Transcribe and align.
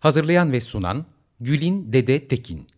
Hazırlayan 0.00 0.52
ve 0.52 0.60
sunan 0.60 1.06
Gülin 1.40 1.92
Dede 1.92 2.28
Tekin. 2.28 2.68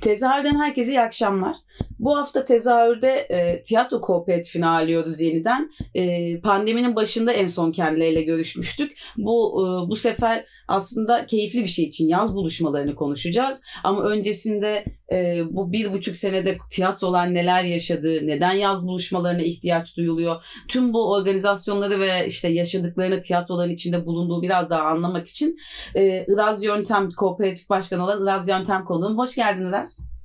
Tezahürden 0.00 0.58
herkese 0.58 0.92
iyi 0.92 1.00
akşamlar. 1.00 1.56
Bu 1.98 2.16
hafta 2.16 2.44
tezahürde 2.44 3.10
e, 3.10 3.62
tiyatro 3.62 4.00
kooperatifini 4.00 4.66
ağırlıyoruz 4.66 5.20
yeniden. 5.20 5.70
E, 5.94 6.40
pandeminin 6.40 6.96
başında 6.96 7.32
en 7.32 7.46
son 7.46 7.72
kendileriyle 7.72 8.22
görüşmüştük. 8.22 8.98
Bu 9.16 9.62
e, 9.62 9.90
bu 9.90 9.96
sefer 9.96 10.44
aslında 10.68 11.26
keyifli 11.26 11.62
bir 11.62 11.68
şey 11.68 11.84
için 11.84 12.08
yaz 12.08 12.36
buluşmalarını 12.36 12.94
konuşacağız. 12.94 13.62
Ama 13.84 14.02
öncesinde 14.02 14.84
e, 15.12 15.42
bu 15.50 15.72
bir 15.72 15.92
buçuk 15.92 16.16
senede 16.16 16.58
tiyatrolar 16.70 17.34
neler 17.34 17.64
yaşadı, 17.64 18.26
neden 18.26 18.52
yaz 18.52 18.86
buluşmalarına 18.86 19.42
ihtiyaç 19.42 19.96
duyuluyor, 19.96 20.42
tüm 20.68 20.92
bu 20.92 21.12
organizasyonları 21.12 22.00
ve 22.00 22.26
işte 22.26 22.48
yaşadıklarını 22.48 23.20
tiyatroların 23.20 23.72
içinde 23.72 24.06
bulunduğu 24.06 24.42
biraz 24.42 24.70
daha 24.70 24.82
anlamak 24.82 25.28
için 25.28 25.56
e, 25.94 26.26
Iraz 26.28 26.64
Yöntem 26.64 27.10
Kooperatif 27.10 27.70
Başkanı 27.70 28.04
olan 28.04 28.22
Iraz 28.22 28.48
Yöntem 28.48 28.84
konuğum. 28.84 29.18
Hoş 29.18 29.36
geldin 29.36 29.66
Iraz. 29.66 30.17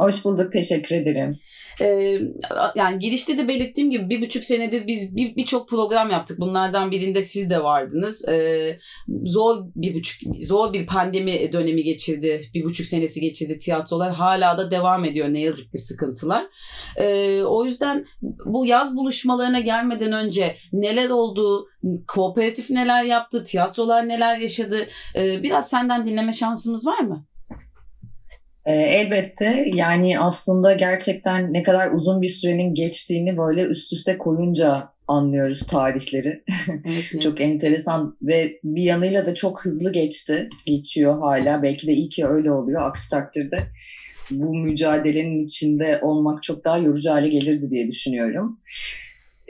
Hoş 0.00 0.24
bulduk, 0.24 0.52
teşekkür 0.52 0.94
ederim. 0.94 1.38
Ee, 1.80 2.18
yani 2.74 2.98
girişte 2.98 3.38
de 3.38 3.48
belirttiğim 3.48 3.90
gibi 3.90 4.08
bir 4.10 4.20
buçuk 4.20 4.44
senedir 4.44 4.86
biz 4.86 5.16
birçok 5.16 5.66
bir 5.66 5.76
program 5.76 6.10
yaptık. 6.10 6.40
Bunlardan 6.40 6.90
birinde 6.90 7.22
siz 7.22 7.50
de 7.50 7.62
vardınız. 7.62 8.28
Ee, 8.28 8.78
zor 9.24 9.56
bir 9.76 9.94
buçuk, 9.94 10.36
zor 10.42 10.72
bir 10.72 10.86
pandemi 10.86 11.52
dönemi 11.52 11.82
geçirdi. 11.82 12.42
Bir 12.54 12.64
buçuk 12.64 12.86
senesi 12.86 13.20
geçirdi 13.20 13.58
tiyatrolar. 13.58 14.12
Hala 14.12 14.58
da 14.58 14.70
devam 14.70 15.04
ediyor 15.04 15.28
ne 15.28 15.40
yazık 15.40 15.72
ki 15.72 15.78
sıkıntılar. 15.78 16.46
Ee, 16.96 17.42
o 17.42 17.64
yüzden 17.64 18.06
bu 18.44 18.66
yaz 18.66 18.96
buluşmalarına 18.96 19.60
gelmeden 19.60 20.12
önce 20.12 20.56
neler 20.72 21.10
oldu, 21.10 21.66
kooperatif 22.08 22.70
neler 22.70 23.04
yaptı, 23.04 23.44
tiyatrolar 23.44 24.08
neler 24.08 24.38
yaşadı 24.38 24.86
ee, 25.16 25.42
biraz 25.42 25.70
senden 25.70 26.06
dinleme 26.06 26.32
şansımız 26.32 26.86
var 26.86 27.00
mı? 27.00 27.26
E, 28.66 28.72
elbette 28.72 29.64
yani 29.74 30.20
aslında 30.20 30.72
gerçekten 30.72 31.52
ne 31.52 31.62
kadar 31.62 31.90
uzun 31.90 32.22
bir 32.22 32.28
sürenin 32.28 32.74
geçtiğini 32.74 33.36
böyle 33.36 33.62
üst 33.62 33.92
üste 33.92 34.18
koyunca 34.18 34.88
anlıyoruz 35.08 35.66
tarihleri. 35.66 36.42
Evet, 36.84 37.22
çok 37.22 37.40
enteresan 37.40 38.16
ve 38.22 38.60
bir 38.64 38.82
yanıyla 38.82 39.26
da 39.26 39.34
çok 39.34 39.64
hızlı 39.64 39.92
geçti. 39.92 40.48
Geçiyor 40.66 41.20
hala. 41.20 41.62
Belki 41.62 41.86
de 41.86 41.92
iyi 41.92 42.08
ki 42.08 42.26
öyle 42.26 42.52
oluyor. 42.52 42.82
Aksi 42.82 43.10
takdirde 43.10 43.58
bu 44.30 44.54
mücadelenin 44.54 45.44
içinde 45.44 46.00
olmak 46.02 46.42
çok 46.42 46.64
daha 46.64 46.78
yorucu 46.78 47.10
hale 47.10 47.28
gelirdi 47.28 47.70
diye 47.70 47.88
düşünüyorum. 47.88 48.60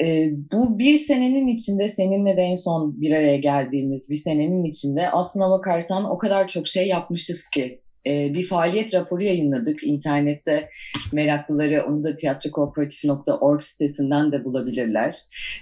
Ee, 0.02 0.30
bu 0.52 0.78
bir 0.78 0.96
senenin 0.96 1.46
içinde 1.46 1.88
seninle 1.88 2.36
de 2.36 2.42
en 2.42 2.56
son 2.56 3.00
bir 3.00 3.10
araya 3.12 3.36
geldiğimiz 3.36 4.10
bir 4.10 4.16
senenin 4.16 4.64
içinde 4.64 5.10
aslına 5.10 5.50
bakarsan 5.50 6.10
o 6.10 6.18
kadar 6.18 6.48
çok 6.48 6.68
şey 6.68 6.86
yapmışız 6.86 7.48
ki 7.54 7.80
e, 8.06 8.34
bir 8.34 8.46
faaliyet 8.46 8.94
raporu 8.94 9.22
yayınladık. 9.22 9.84
İnternette 9.84 10.68
meraklıları 11.12 11.84
onu 11.88 12.04
da 12.04 12.16
tiyatrokooperatif.org 12.16 13.62
sitesinden 13.62 14.32
de 14.32 14.44
bulabilirler. 14.44 15.16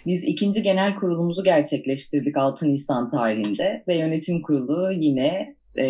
Biz 0.06 0.24
ikinci 0.24 0.62
genel 0.62 0.94
kurulumuzu 0.94 1.44
gerçekleştirdik 1.44 2.36
6 2.36 2.68
Nisan 2.68 3.08
tarihinde 3.08 3.84
ve 3.88 3.94
yönetim 3.94 4.42
kurulu 4.42 4.92
yine 4.92 5.58
e, 5.78 5.86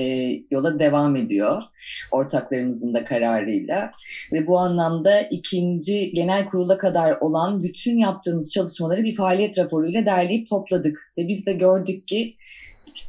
yola 0.51 0.79
devam 0.79 1.17
ediyor 1.17 1.63
ortaklarımızın 2.11 2.95
da 2.95 3.05
kararıyla 3.05 3.91
ve 4.33 4.47
bu 4.47 4.59
anlamda 4.59 5.21
ikinci 5.21 6.13
genel 6.13 6.47
kurula 6.47 6.79
kadar 6.79 7.17
olan 7.21 7.63
bütün 7.63 7.99
yaptığımız 7.99 8.53
çalışmaları 8.53 9.05
bir 9.05 9.17
faaliyet 9.17 9.59
raporuyla 9.59 10.07
derleyip 10.07 10.49
topladık 10.49 11.13
ve 11.19 11.29
biz 11.29 11.47
de 11.47 11.53
gördük 11.53 12.09
ki 12.09 12.37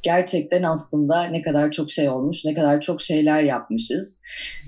gerçekten 0.03 0.63
aslında 0.63 1.23
ne 1.23 1.41
kadar 1.41 1.71
çok 1.71 1.91
şey 1.91 2.09
olmuş, 2.09 2.45
ne 2.45 2.53
kadar 2.53 2.81
çok 2.81 3.01
şeyler 3.01 3.43
yapmışız. 3.43 4.21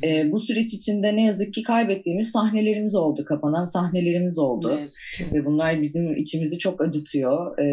E, 0.03 0.31
bu 0.31 0.39
süreç 0.39 0.73
içinde 0.73 1.15
ne 1.15 1.23
yazık 1.25 1.53
ki 1.53 1.63
kaybettiğimiz 1.63 2.31
sahnelerimiz 2.31 2.95
oldu, 2.95 3.25
kapanan 3.25 3.63
sahnelerimiz 3.63 4.39
oldu. 4.39 4.79
Ve 5.33 5.45
bunlar 5.45 5.81
bizim 5.81 6.17
içimizi 6.17 6.57
çok 6.57 6.81
acıtıyor. 6.81 7.59
E, 7.59 7.65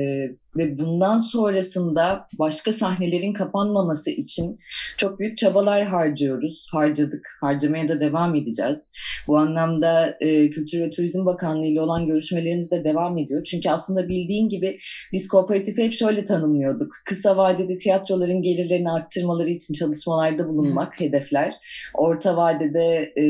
ve 0.58 0.78
bundan 0.78 1.19
sonrasında 1.19 2.26
başka 2.38 2.72
sahnelerin 2.72 3.32
kapanmaması 3.32 4.10
için 4.10 4.58
çok 4.96 5.19
büyük 5.19 5.38
çabalar 5.38 5.86
harcıyoruz. 5.86 6.66
Harcadık, 6.72 7.26
harcamaya 7.41 7.88
da 7.88 8.00
devam 8.00 8.34
edeceğiz. 8.34 8.92
Bu 9.26 9.38
anlamda 9.38 10.16
e, 10.20 10.50
Kültür 10.50 10.80
ve 10.80 10.91
Turizm 10.91 11.26
Bakanlığı 11.26 11.66
ile 11.66 11.80
olan 11.80 12.06
görüşmelerimiz 12.06 12.70
de 12.70 12.84
devam 12.84 13.18
ediyor. 13.18 13.44
Çünkü 13.44 13.70
aslında 13.70 14.08
bildiğin 14.08 14.48
gibi 14.48 14.78
biz 15.12 15.28
kooperatifi 15.28 15.84
hep 15.84 15.92
şöyle 15.92 16.24
tanımlıyorduk. 16.24 16.92
Kısa 17.04 17.36
vadede 17.36 17.76
tiyatroların 17.76 18.42
gelirlerini 18.42 18.91
arttırmaları 18.91 19.50
için 19.50 19.74
çalışmalarda 19.74 20.48
bulunmak 20.48 21.00
hedefler. 21.00 21.54
Orta 21.94 22.36
vadede 22.36 23.12
e, 23.18 23.24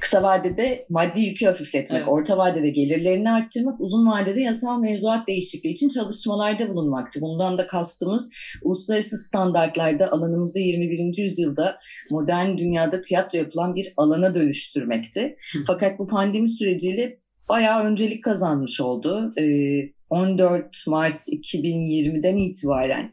Kısa 0.00 0.22
vadede 0.22 0.86
maddi 0.88 1.20
yükü 1.20 1.46
hafifletmek, 1.46 1.98
evet. 1.98 2.08
orta 2.08 2.38
vadede 2.38 2.70
gelirlerini 2.70 3.30
arttırmak, 3.30 3.80
uzun 3.80 4.06
vadede 4.06 4.40
yasal 4.40 4.80
mevzuat 4.80 5.28
değişikliği 5.28 5.72
için 5.72 5.88
çalışmalarda 5.88 6.68
bulunmaktı. 6.68 7.20
Bundan 7.20 7.58
da 7.58 7.66
kastımız 7.66 8.30
uluslararası 8.62 9.16
standartlarda 9.16 10.12
alanımızda 10.12 10.60
21. 10.60 11.22
yüzyılda 11.22 11.78
modern 12.10 12.58
dünyada 12.58 13.00
tiyatro 13.00 13.38
yapılan 13.38 13.74
bir 13.74 13.92
alana 13.96 14.34
dönüştürmekti. 14.34 15.36
Fakat 15.66 15.98
bu 15.98 16.06
pandemi 16.06 16.48
süreciyle 16.48 17.18
bayağı 17.48 17.84
öncelik 17.84 18.24
kazanmış 18.24 18.80
oldu. 18.80 19.34
Ee, 19.38 19.99
14 20.10 20.86
Mart 20.86 21.20
2020'den 21.20 22.36
itibaren 22.36 23.12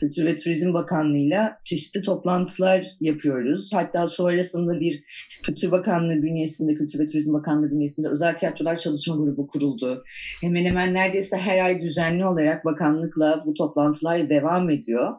Kültür 0.00 0.24
ve 0.24 0.38
Turizm 0.38 0.74
Bakanlığı'yla 0.74 1.58
çeşitli 1.64 2.02
toplantılar 2.02 2.86
yapıyoruz. 3.00 3.70
Hatta 3.72 4.08
sonrasında 4.08 4.80
bir 4.80 5.04
Kültür 5.42 5.70
Bakanlığı 5.70 6.22
bünyesinde, 6.22 6.74
Kültür 6.74 6.98
ve 6.98 7.06
Turizm 7.06 7.34
Bakanlığı 7.34 7.70
bünyesinde 7.70 8.08
özel 8.08 8.36
tiyatrolar 8.36 8.78
çalışma 8.78 9.16
grubu 9.16 9.46
kuruldu. 9.46 10.04
Hemen 10.40 10.64
hemen 10.64 10.94
neredeyse 10.94 11.36
her 11.36 11.64
ay 11.64 11.82
düzenli 11.82 12.26
olarak 12.26 12.64
bakanlıkla 12.64 13.42
bu 13.46 13.54
toplantılar 13.54 14.30
devam 14.30 14.70
ediyor. 14.70 15.14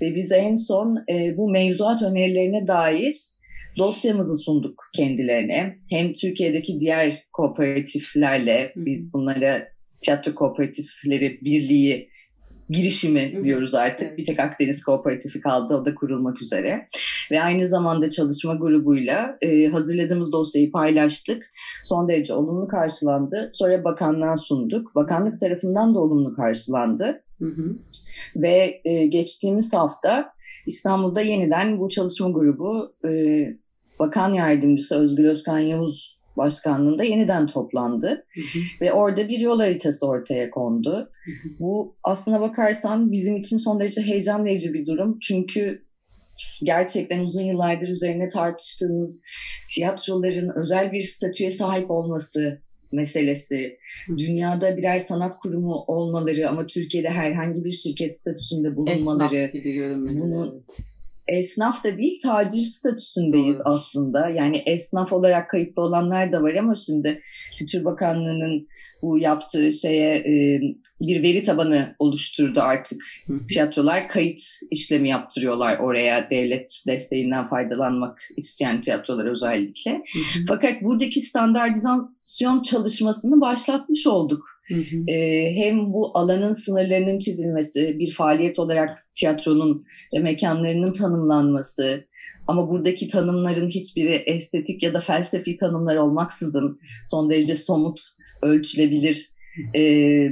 Ve 0.00 0.14
biz 0.14 0.32
en 0.32 0.56
son 0.56 1.04
e, 1.12 1.36
bu 1.36 1.50
mevzuat 1.50 2.02
önerilerine 2.02 2.66
dair 2.66 3.16
dosyamızı 3.78 4.36
sunduk 4.36 4.84
kendilerine. 4.96 5.74
Hem 5.90 6.12
Türkiye'deki 6.12 6.80
diğer 6.80 7.22
kooperatiflerle 7.32 8.72
biz 8.76 9.12
bunlara 9.12 9.68
tiyatro 10.00 10.34
kooperatifleri 10.34 11.38
birliği 11.42 12.10
girişimi 12.70 13.44
diyoruz 13.44 13.74
artık. 13.74 14.18
Bir 14.18 14.24
tek 14.24 14.40
Akdeniz 14.40 14.84
Kooperatifi 14.84 15.40
kaldı. 15.40 15.74
O 15.74 15.84
da 15.84 15.94
kurulmak 15.94 16.42
üzere. 16.42 16.86
Ve 17.30 17.42
aynı 17.42 17.68
zamanda 17.68 18.10
çalışma 18.10 18.54
grubuyla 18.54 19.38
e, 19.40 19.66
hazırladığımız 19.66 20.32
dosyayı 20.32 20.72
paylaştık. 20.72 21.50
Son 21.84 22.08
derece 22.08 22.34
olumlu 22.34 22.68
karşılandı. 22.68 23.50
Sonra 23.54 23.84
bakanlığa 23.84 24.36
sunduk. 24.36 24.94
Bakanlık 24.94 25.40
tarafından 25.40 25.94
da 25.94 25.98
olumlu 25.98 26.34
karşılandı. 26.34 27.22
Hı 27.38 27.44
hı. 27.44 27.76
Ve 28.36 28.80
e, 28.84 29.06
geçtiğimiz 29.06 29.74
hafta 29.74 30.32
İstanbul'da 30.66 31.20
yeniden 31.20 31.78
bu 31.78 31.88
çalışma 31.88 32.30
grubu 32.30 32.94
e, 33.08 33.10
Bakan 33.98 34.34
Yardımcısı 34.34 34.96
Özgür 34.96 35.24
Özkan 35.24 35.58
Yavuz 35.58 36.19
Başkanlığında 36.40 37.04
yeniden 37.04 37.46
toplandı 37.46 38.08
hı 38.08 38.40
hı. 38.40 38.58
ve 38.80 38.92
orada 38.92 39.28
bir 39.28 39.38
yol 39.38 39.60
haritası 39.60 40.06
ortaya 40.06 40.50
kondu. 40.50 41.10
Hı 41.24 41.30
hı. 41.30 41.48
Bu 41.58 41.96
aslına 42.04 42.40
bakarsan 42.40 43.12
bizim 43.12 43.36
için 43.36 43.58
son 43.58 43.80
derece 43.80 44.02
heyecan 44.02 44.44
verici 44.44 44.74
bir 44.74 44.86
durum. 44.86 45.18
Çünkü 45.22 45.82
gerçekten 46.62 47.20
uzun 47.20 47.42
yıllardır 47.42 47.88
üzerine 47.88 48.28
tartıştığımız 48.28 49.22
tiyatroların 49.74 50.52
özel 50.56 50.92
bir 50.92 51.02
statüye 51.02 51.50
sahip 51.50 51.90
olması 51.90 52.60
meselesi, 52.92 53.78
dünyada 54.18 54.76
birer 54.76 54.98
sanat 54.98 55.38
kurumu 55.38 55.74
olmaları 55.86 56.48
ama 56.48 56.66
Türkiye'de 56.66 57.08
herhangi 57.08 57.64
bir 57.64 57.72
şirket 57.72 58.16
statüsünde 58.16 58.76
bulunmaları, 58.76 59.36
Esnaf 59.36 59.52
gibi 59.52 59.72
görünmeleri. 59.72 60.20
Bunu, 60.20 60.54
evet 60.54 60.86
esnaf 61.38 61.84
da 61.84 61.98
değil 61.98 62.20
tacir 62.22 62.62
statüsündeyiz 62.62 63.58
Doğru. 63.58 63.68
aslında. 63.68 64.28
Yani 64.28 64.62
esnaf 64.66 65.12
olarak 65.12 65.50
kayıtlı 65.50 65.82
olanlar 65.82 66.32
da 66.32 66.42
var 66.42 66.54
ama 66.54 66.74
şimdi 66.74 67.22
Kültür 67.58 67.84
Bakanlığı'nın 67.84 68.68
bu 69.02 69.18
yaptığı 69.18 69.72
şeye 69.72 70.16
e, 70.16 70.60
bir 71.00 71.22
veri 71.22 71.42
tabanı 71.42 71.94
oluşturdu 71.98 72.60
artık. 72.60 73.02
Tiyatrolar 73.48 74.08
kayıt 74.08 74.40
işlemi 74.70 75.08
yaptırıyorlar 75.08 75.78
oraya 75.78 76.30
devlet 76.30 76.82
desteğinden 76.86 77.48
faydalanmak 77.48 78.22
isteyen 78.36 78.80
tiyatrolar 78.80 79.24
özellikle. 79.24 80.02
Fakat 80.48 80.82
buradaki 80.82 81.20
standartizasyon 81.20 82.62
çalışmasını 82.62 83.40
başlatmış 83.40 84.06
olduk. 84.06 84.59
E, 85.08 85.46
hem 85.54 85.92
bu 85.92 86.18
alanın 86.18 86.52
sınırlarının 86.52 87.18
çizilmesi, 87.18 87.98
bir 87.98 88.10
faaliyet 88.10 88.58
olarak 88.58 88.98
tiyatronun 89.14 89.84
ve 90.14 90.18
mekanlarının 90.18 90.92
tanımlanması, 90.92 92.04
ama 92.46 92.70
buradaki 92.70 93.08
tanımların 93.08 93.68
hiçbiri 93.68 94.12
estetik 94.26 94.82
ya 94.82 94.94
da 94.94 95.00
felsefi 95.00 95.56
tanımlar 95.56 95.96
olmaksızın 95.96 96.78
son 97.06 97.30
derece 97.30 97.56
somut 97.56 98.00
ölçülebilir 98.42 99.30
e, 99.74 99.82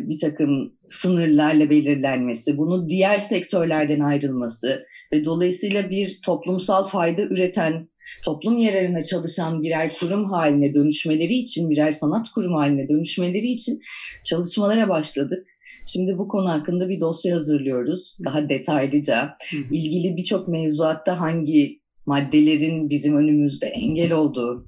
bir 0.08 0.18
takım 0.18 0.72
sınırlarla 0.88 1.70
belirlenmesi, 1.70 2.58
bunu 2.58 2.88
diğer 2.88 3.18
sektörlerden 3.18 4.00
ayrılması 4.00 4.86
ve 5.12 5.24
dolayısıyla 5.24 5.90
bir 5.90 6.20
toplumsal 6.24 6.84
fayda 6.84 7.22
üreten, 7.22 7.88
toplum 8.24 8.58
yararına 8.58 9.04
çalışan 9.04 9.62
birer 9.62 9.96
kurum 10.00 10.24
haline 10.24 10.74
dönüşmeleri 10.74 11.34
için, 11.34 11.70
birer 11.70 11.90
sanat 11.90 12.30
kurumu 12.30 12.58
haline 12.58 12.88
dönüşmeleri 12.88 13.46
için 13.46 13.80
çalışmalara 14.24 14.88
başladık. 14.88 15.46
Şimdi 15.86 16.18
bu 16.18 16.28
konu 16.28 16.50
hakkında 16.50 16.88
bir 16.88 17.00
dosya 17.00 17.36
hazırlıyoruz. 17.36 18.18
Daha 18.24 18.48
detaylıca. 18.48 19.36
ilgili 19.70 20.16
birçok 20.16 20.48
mevzuatta 20.48 21.20
hangi 21.20 21.80
maddelerin 22.06 22.90
bizim 22.90 23.16
önümüzde 23.16 23.66
engel 23.66 24.12
olduğu, 24.12 24.66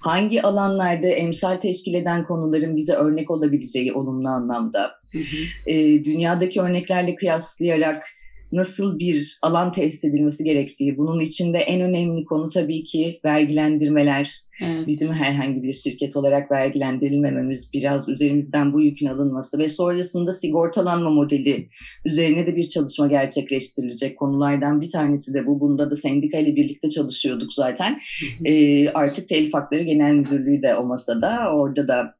hangi 0.00 0.42
alanlarda 0.42 1.06
emsal 1.06 1.56
teşkil 1.56 1.94
eden 1.94 2.24
konuların 2.24 2.76
bize 2.76 2.92
örnek 2.92 3.30
olabileceği 3.30 3.92
olumlu 3.92 4.28
anlamda, 4.28 4.90
hı 5.12 5.18
hı. 5.18 5.70
E, 5.70 6.04
dünyadaki 6.04 6.60
örneklerle 6.60 7.14
kıyaslayarak 7.14 8.06
nasıl 8.52 8.98
bir 8.98 9.38
alan 9.42 9.72
tesis 9.72 10.04
edilmesi 10.04 10.44
gerektiği, 10.44 10.96
bunun 10.96 11.20
içinde 11.20 11.58
en 11.58 11.80
önemli 11.80 12.24
konu 12.24 12.48
tabii 12.50 12.84
ki 12.84 13.20
vergilendirmeler, 13.24 14.44
Evet. 14.62 14.86
Bizim 14.86 15.12
herhangi 15.12 15.62
bir 15.62 15.72
şirket 15.72 16.16
olarak 16.16 16.50
vergilendirilmememiz, 16.50 17.70
biraz 17.74 18.08
üzerimizden 18.08 18.72
bu 18.72 18.80
yükün 18.80 19.06
alınması 19.06 19.58
ve 19.58 19.68
sonrasında 19.68 20.32
sigortalanma 20.32 21.10
modeli 21.10 21.68
üzerine 22.04 22.46
de 22.46 22.56
bir 22.56 22.68
çalışma 22.68 23.06
gerçekleştirilecek 23.06 24.18
konulardan 24.18 24.80
bir 24.80 24.90
tanesi 24.90 25.34
de 25.34 25.46
bu. 25.46 25.60
Bunda 25.60 25.90
da 25.90 25.96
sendika 25.96 26.38
ile 26.38 26.56
birlikte 26.56 26.90
çalışıyorduk 26.90 27.52
zaten. 27.52 28.00
Ee, 28.44 28.88
artık 28.88 29.28
Telif 29.28 29.54
Hakları 29.54 29.82
Genel 29.82 30.14
Müdürlüğü 30.14 30.62
de 30.62 30.76
o 30.76 30.84
masada. 30.84 31.54
Orada 31.54 31.88
da 31.88 32.14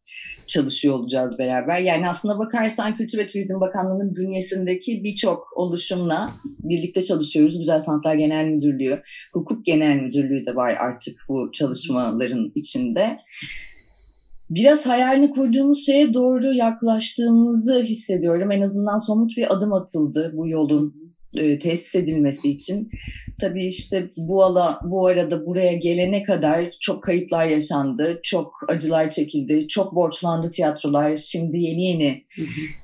çalışıyor 0.50 0.94
olacağız 0.94 1.38
beraber. 1.38 1.78
Yani 1.78 2.08
aslında 2.08 2.38
bakarsan 2.38 2.96
Kültür 2.96 3.18
ve 3.18 3.26
Turizm 3.26 3.60
Bakanlığı'nın 3.60 4.16
bünyesindeki 4.16 5.04
birçok 5.04 5.52
oluşumla 5.56 6.30
birlikte 6.44 7.02
çalışıyoruz. 7.02 7.58
Güzel 7.58 7.80
Sanatlar 7.80 8.14
Genel 8.14 8.44
Müdürlüğü, 8.44 9.02
Hukuk 9.32 9.66
Genel 9.66 9.96
Müdürlüğü 9.96 10.46
de 10.46 10.56
var 10.56 10.76
artık 10.80 11.20
bu 11.28 11.52
çalışmaların 11.52 12.52
içinde. 12.54 13.18
Biraz 14.50 14.86
hayalini 14.86 15.30
kurduğumuz 15.30 15.86
şeye 15.86 16.14
doğru 16.14 16.54
yaklaştığımızı 16.54 17.80
hissediyorum. 17.80 18.52
En 18.52 18.62
azından 18.62 18.98
somut 18.98 19.36
bir 19.36 19.54
adım 19.54 19.72
atıldı 19.72 20.32
bu 20.34 20.48
yolun 20.48 21.14
e, 21.34 21.58
tesis 21.58 21.94
edilmesi 21.94 22.50
için. 22.50 22.90
Tabii 23.40 23.66
işte 23.66 24.10
bu 24.16 24.44
ala 24.44 24.80
bu 24.84 25.06
arada 25.06 25.46
buraya 25.46 25.72
gelene 25.72 26.22
kadar 26.22 26.70
çok 26.80 27.02
kayıplar 27.02 27.46
yaşandı, 27.46 28.20
çok 28.22 28.54
acılar 28.68 29.10
çekildi, 29.10 29.68
çok 29.68 29.94
borçlandı 29.94 30.50
tiyatrolar. 30.50 31.16
Şimdi 31.16 31.58
yeni 31.58 31.86
yeni 31.86 32.24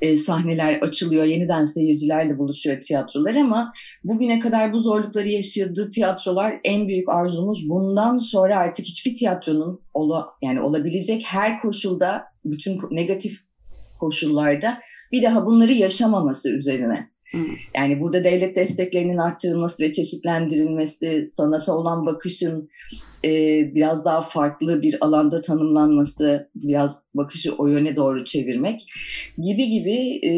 e, 0.00 0.16
sahneler 0.16 0.80
açılıyor, 0.80 1.24
yeniden 1.24 1.64
seyircilerle 1.64 2.38
buluşuyor 2.38 2.82
tiyatrolar 2.82 3.34
ama 3.34 3.72
bugüne 4.04 4.40
kadar 4.40 4.72
bu 4.72 4.80
zorlukları 4.80 5.28
yaşadığı 5.28 5.90
tiyatrolar 5.90 6.60
en 6.64 6.88
büyük 6.88 7.08
arzumuz. 7.08 7.68
Bundan 7.68 8.16
sonra 8.16 8.58
artık 8.58 8.86
hiçbir 8.86 9.14
tiyatronun 9.14 9.80
ola, 9.94 10.26
yani 10.42 10.60
olabilecek 10.60 11.24
her 11.26 11.60
koşulda 11.60 12.22
bütün 12.44 12.78
negatif 12.90 13.32
koşullarda 14.00 14.78
bir 15.12 15.22
daha 15.22 15.46
bunları 15.46 15.72
yaşamaması 15.72 16.56
üzerine 16.56 17.15
yani 17.76 18.00
burada 18.00 18.24
devlet 18.24 18.56
desteklerinin 18.56 19.16
arttırılması 19.16 19.82
ve 19.82 19.92
çeşitlendirilmesi, 19.92 21.26
sanata 21.26 21.76
olan 21.76 22.06
bakışın 22.06 22.68
e, 23.24 23.30
biraz 23.74 24.04
daha 24.04 24.22
farklı 24.22 24.82
bir 24.82 25.04
alanda 25.04 25.40
tanımlanması, 25.40 26.50
biraz 26.54 27.02
bakışı 27.14 27.54
o 27.54 27.66
yöne 27.66 27.96
doğru 27.96 28.24
çevirmek 28.24 28.80
gibi 29.38 29.70
gibi 29.70 29.96
e, 30.22 30.32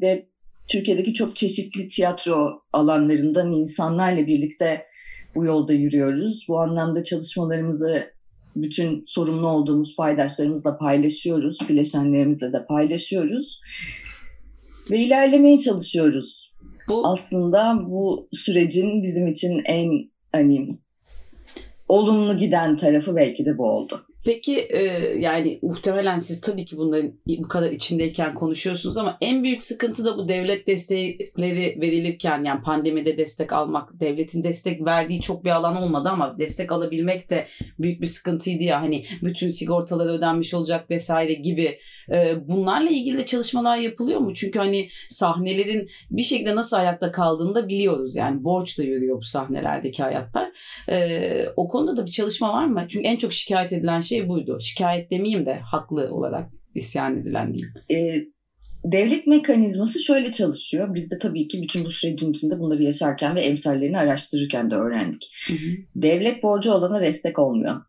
ve 0.00 0.26
Türkiye'deki 0.68 1.14
çok 1.14 1.36
çeşitli 1.36 1.88
tiyatro 1.88 2.62
alanlarından 2.72 3.52
insanlarla 3.52 4.26
birlikte 4.26 4.86
bu 5.34 5.44
yolda 5.44 5.72
yürüyoruz. 5.72 6.46
Bu 6.48 6.60
anlamda 6.60 7.04
çalışmalarımızı 7.04 8.14
bütün 8.56 9.02
sorumlu 9.06 9.48
olduğumuz 9.48 9.96
paydaşlarımızla 9.96 10.78
paylaşıyoruz, 10.78 11.58
bileşenlerimizle 11.68 12.52
de 12.52 12.66
paylaşıyoruz 12.66 13.60
ve 14.90 14.98
ilerlemeye 14.98 15.58
çalışıyoruz. 15.58 16.54
Bu 16.88 17.06
aslında 17.06 17.78
bu 17.86 18.28
sürecin 18.32 19.02
bizim 19.02 19.26
için 19.28 19.62
en 19.64 20.10
hani 20.32 20.78
olumlu 21.88 22.38
giden 22.38 22.76
tarafı 22.76 23.16
belki 23.16 23.44
de 23.44 23.58
bu 23.58 23.64
oldu. 23.66 24.06
Peki 24.24 24.58
e, 24.60 24.82
yani 25.18 25.58
muhtemelen 25.62 26.18
siz 26.18 26.40
tabii 26.40 26.64
ki 26.64 26.76
bunların 26.76 27.12
bu 27.26 27.48
kadar 27.48 27.70
içindeyken 27.70 28.34
konuşuyorsunuz 28.34 28.96
ama 28.96 29.18
en 29.20 29.42
büyük 29.42 29.62
sıkıntı 29.62 30.04
da 30.04 30.18
bu 30.18 30.28
devlet 30.28 30.66
destekleri 30.66 31.80
verilirken 31.80 32.44
yani 32.44 32.62
pandemide 32.62 33.18
destek 33.18 33.52
almak, 33.52 34.00
devletin 34.00 34.42
destek 34.42 34.84
verdiği 34.84 35.20
çok 35.20 35.44
bir 35.44 35.50
alan 35.50 35.76
olmadı 35.76 36.08
ama 36.08 36.38
destek 36.38 36.72
alabilmek 36.72 37.30
de 37.30 37.46
büyük 37.78 38.00
bir 38.00 38.06
sıkıntıydı 38.06 38.62
ya 38.62 38.82
hani 38.82 39.06
bütün 39.22 39.48
sigortalar 39.48 40.06
ödenmiş 40.06 40.54
olacak 40.54 40.90
vesaire 40.90 41.34
gibi 41.34 41.78
e, 42.10 42.48
bunlarla 42.48 42.90
ilgili 42.90 43.18
de 43.18 43.26
çalışmalar 43.26 43.76
yapılıyor 43.76 44.20
mu? 44.20 44.34
Çünkü 44.34 44.58
hani 44.58 44.88
sahnelerin 45.08 45.90
bir 46.10 46.22
şekilde 46.22 46.56
nasıl 46.56 46.76
ayakta 46.76 47.12
kaldığını 47.12 47.54
da 47.54 47.68
biliyoruz. 47.68 48.16
Yani 48.16 48.44
borçla 48.44 48.82
yürüyor 48.82 49.18
bu 49.18 49.24
sahnelerdeki 49.24 50.02
hayatlar. 50.02 50.52
E, 50.88 51.46
o 51.56 51.68
konuda 51.68 51.96
da 51.96 52.06
bir 52.06 52.10
çalışma 52.10 52.52
var 52.52 52.66
mı? 52.66 52.86
Çünkü 52.88 53.06
en 53.06 53.16
çok 53.16 53.32
şikayet 53.32 53.72
edilen 53.72 54.00
şey 54.00 54.13
buydu. 54.28 54.58
Şikayet 54.60 55.10
demeyeyim 55.10 55.46
de 55.46 55.54
haklı 55.54 56.14
olarak 56.14 56.50
isyan 56.74 57.20
edilen 57.20 57.54
diyeyim. 57.54 57.72
E, 57.90 58.24
devlet 58.84 59.26
mekanizması 59.26 60.00
şöyle 60.00 60.32
çalışıyor. 60.32 60.94
Biz 60.94 61.10
de 61.10 61.18
tabii 61.18 61.48
ki 61.48 61.62
bütün 61.62 61.84
bu 61.84 61.90
sürecin 61.90 62.30
içinde 62.32 62.58
bunları 62.58 62.82
yaşarken 62.82 63.36
ve 63.36 63.40
emsallerini 63.40 63.98
araştırırken 63.98 64.70
de 64.70 64.74
öğrendik. 64.74 65.34
Hı 65.48 65.52
hı. 65.52 65.76
Devlet 65.96 66.42
borcu 66.42 66.72
olana 66.72 67.00
destek 67.00 67.38
olmuyor. 67.38 67.80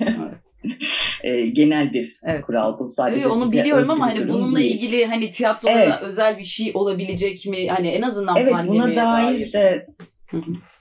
evet. 0.00 0.42
e, 1.22 1.46
genel 1.46 1.92
bir 1.92 2.12
evet. 2.26 2.42
kural 2.42 2.78
bu 2.78 2.90
sadece. 2.90 3.20
Evet, 3.20 3.30
onu 3.30 3.52
biliyorum 3.52 3.90
ama 3.90 4.06
hani 4.06 4.28
bununla 4.28 4.58
değil. 4.58 4.74
ilgili 4.74 5.06
hani 5.06 5.30
tiyatroda 5.30 5.72
evet. 5.72 5.94
özel 6.02 6.38
bir 6.38 6.44
şey 6.44 6.70
olabilecek 6.74 7.46
mi? 7.46 7.68
Hani 7.68 7.88
en 7.88 8.02
azından 8.02 8.36
evet, 8.36 8.52
pandemiye 8.52 8.82
buna 8.82 8.96
dair, 8.96 9.38
dair. 9.38 9.52
de 9.52 9.86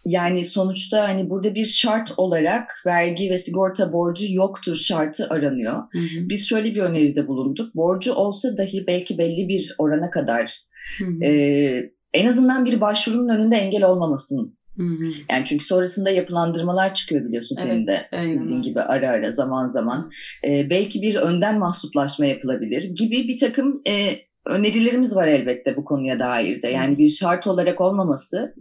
yani 0.06 0.46
sonuçta 0.46 1.10
hani 1.10 1.30
burada 1.30 1.56
bir 1.56 1.66
şart 1.66 2.14
olarak 2.18 2.72
vergi 2.86 3.30
ve 3.30 3.38
sigorta 3.38 3.94
borcu 3.94 4.26
yoktur 4.30 4.76
şartı 4.76 5.28
aranıyor. 5.30 5.76
Hı 5.92 6.00
hı. 6.00 6.30
Biz 6.30 6.50
şöyle 6.50 6.76
bir 6.76 6.82
öneride 6.82 7.28
bulunduk. 7.28 7.76
Borcu 7.76 8.14
olsa 8.14 8.58
dahi 8.58 8.88
belki 8.88 9.18
belli 9.18 9.48
bir 9.48 9.76
orana 9.78 10.10
kadar 10.10 10.60
hı 10.98 11.06
hı. 11.06 11.24
E, 11.24 11.92
en 12.14 12.28
azından 12.28 12.66
bir 12.66 12.82
başvurunun 12.82 13.30
önünde 13.30 13.56
engel 13.56 13.84
olmamasın 13.84 14.58
Hı 14.78 14.84
hı. 14.84 15.06
Yani 15.32 15.46
çünkü 15.46 15.66
sonrasında 15.66 16.10
yapılandırmalar 16.10 16.94
çıkıyor 16.94 17.26
biliyorsun 17.26 17.58
evet, 17.60 17.72
senin 17.72 17.88
de 17.88 18.10
bildiğin 18.14 18.62
gibi 18.62 18.82
ara 18.82 19.10
ara 19.10 19.32
zaman 19.32 19.68
zaman. 19.68 20.12
Ee, 20.48 20.70
belki 20.70 21.02
bir 21.02 21.16
önden 21.16 21.60
mahsuplaşma 21.60 22.26
yapılabilir 22.26 22.84
gibi 22.84 23.28
bir 23.28 23.38
takım 23.38 23.82
e, 23.88 24.16
önerilerimiz 24.46 25.16
var 25.16 25.28
elbette 25.28 25.76
bu 25.76 25.86
konuya 25.86 26.20
dair 26.20 26.62
de. 26.62 26.68
Yani 26.68 26.98
bir 26.98 27.10
şart 27.10 27.48
olarak 27.48 27.82
olmaması, 27.82 28.56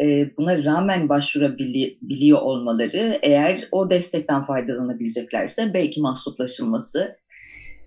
e, 0.00 0.36
buna 0.38 0.64
rağmen 0.64 1.08
başvurabiliyor 1.08 2.38
olmaları, 2.38 3.18
eğer 3.22 3.68
o 3.72 3.90
destekten 3.90 4.44
faydalanabileceklerse 4.44 5.74
belki 5.74 6.00
mahsuplaşılması 6.00 7.16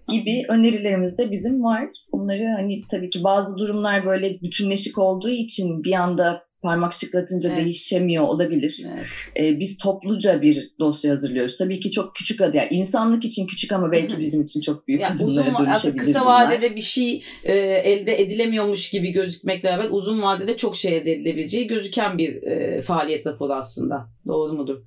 gibi 0.07 0.43
önerilerimiz 0.49 1.17
de 1.17 1.31
bizim 1.31 1.63
var. 1.63 1.85
Bunları 2.11 2.45
hani 2.45 2.81
tabii 2.91 3.09
ki 3.09 3.23
bazı 3.23 3.57
durumlar 3.57 4.05
böyle 4.05 4.41
bütünleşik 4.41 4.97
olduğu 4.97 5.29
için 5.29 5.83
bir 5.83 5.93
anda 5.93 6.46
parmak 6.61 6.93
şıklatınca 6.93 7.49
evet. 7.49 7.63
değişemiyor 7.63 8.23
olabilir. 8.23 8.85
Evet. 8.95 9.05
Ee, 9.37 9.59
biz 9.59 9.77
topluca 9.77 10.41
bir 10.41 10.71
dosya 10.79 11.11
hazırlıyoruz. 11.11 11.57
Tabii 11.57 11.79
ki 11.79 11.91
çok 11.91 12.15
küçük 12.15 12.41
adı. 12.41 12.57
Yani 12.57 12.69
insanlık 12.71 13.25
için 13.25 13.47
küçük 13.47 13.71
ama 13.71 13.91
belki 13.91 14.19
bizim 14.19 14.43
için 14.43 14.61
çok 14.61 14.87
büyük 14.87 15.01
yani 15.01 15.23
uzun, 15.23 15.45
dönüşebilir. 15.45 15.97
Kısa 15.97 16.21
bunlar. 16.21 16.45
vadede 16.45 16.75
bir 16.75 16.81
şey 16.81 17.23
e, 17.43 17.53
elde 17.59 18.21
edilemiyormuş 18.21 18.89
gibi 18.89 19.11
gözükmekle 19.11 19.69
beraber 19.69 19.87
uzun 19.91 20.21
vadede 20.21 20.57
çok 20.57 20.75
şey 20.75 20.97
elde 20.97 21.11
edilebileceği 21.11 21.67
gözüken 21.67 22.17
bir 22.17 22.43
e, 22.43 22.81
faaliyet 22.81 23.27
raporu 23.27 23.53
aslında. 23.53 24.07
Doğru 24.27 24.53
mudur? 24.53 24.77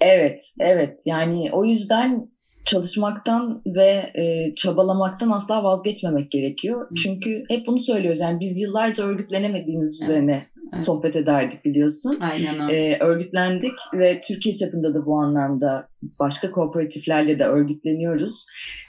Evet, 0.00 0.42
evet. 0.60 1.00
Yani 1.06 1.50
o 1.52 1.64
yüzden 1.64 2.35
çalışmaktan 2.66 3.62
ve 3.66 4.10
e, 4.14 4.54
çabalamaktan 4.54 5.30
asla 5.30 5.64
vazgeçmemek 5.64 6.30
gerekiyor. 6.30 6.90
Hı. 6.90 6.94
Çünkü 6.94 7.44
hep 7.48 7.66
bunu 7.66 7.78
söylüyoruz. 7.78 8.20
Yani 8.20 8.40
biz 8.40 8.58
yıllarca 8.58 9.04
örgütlenemediğimiz 9.04 9.98
evet. 10.00 10.10
üzerine 10.10 10.42
evet. 10.72 10.82
sohbet 10.82 11.16
ederdik 11.16 11.64
biliyorsun. 11.64 12.16
Aynen 12.20 12.60
öyle. 12.60 12.76
E, 12.76 12.98
örgütlendik 12.98 13.78
ve 13.94 14.20
Türkiye 14.20 14.54
çapında 14.54 14.94
da 14.94 15.06
bu 15.06 15.18
anlamda 15.18 15.88
başka 16.18 16.50
kooperatiflerle 16.50 17.38
de 17.38 17.44
örgütleniyoruz. 17.44 18.46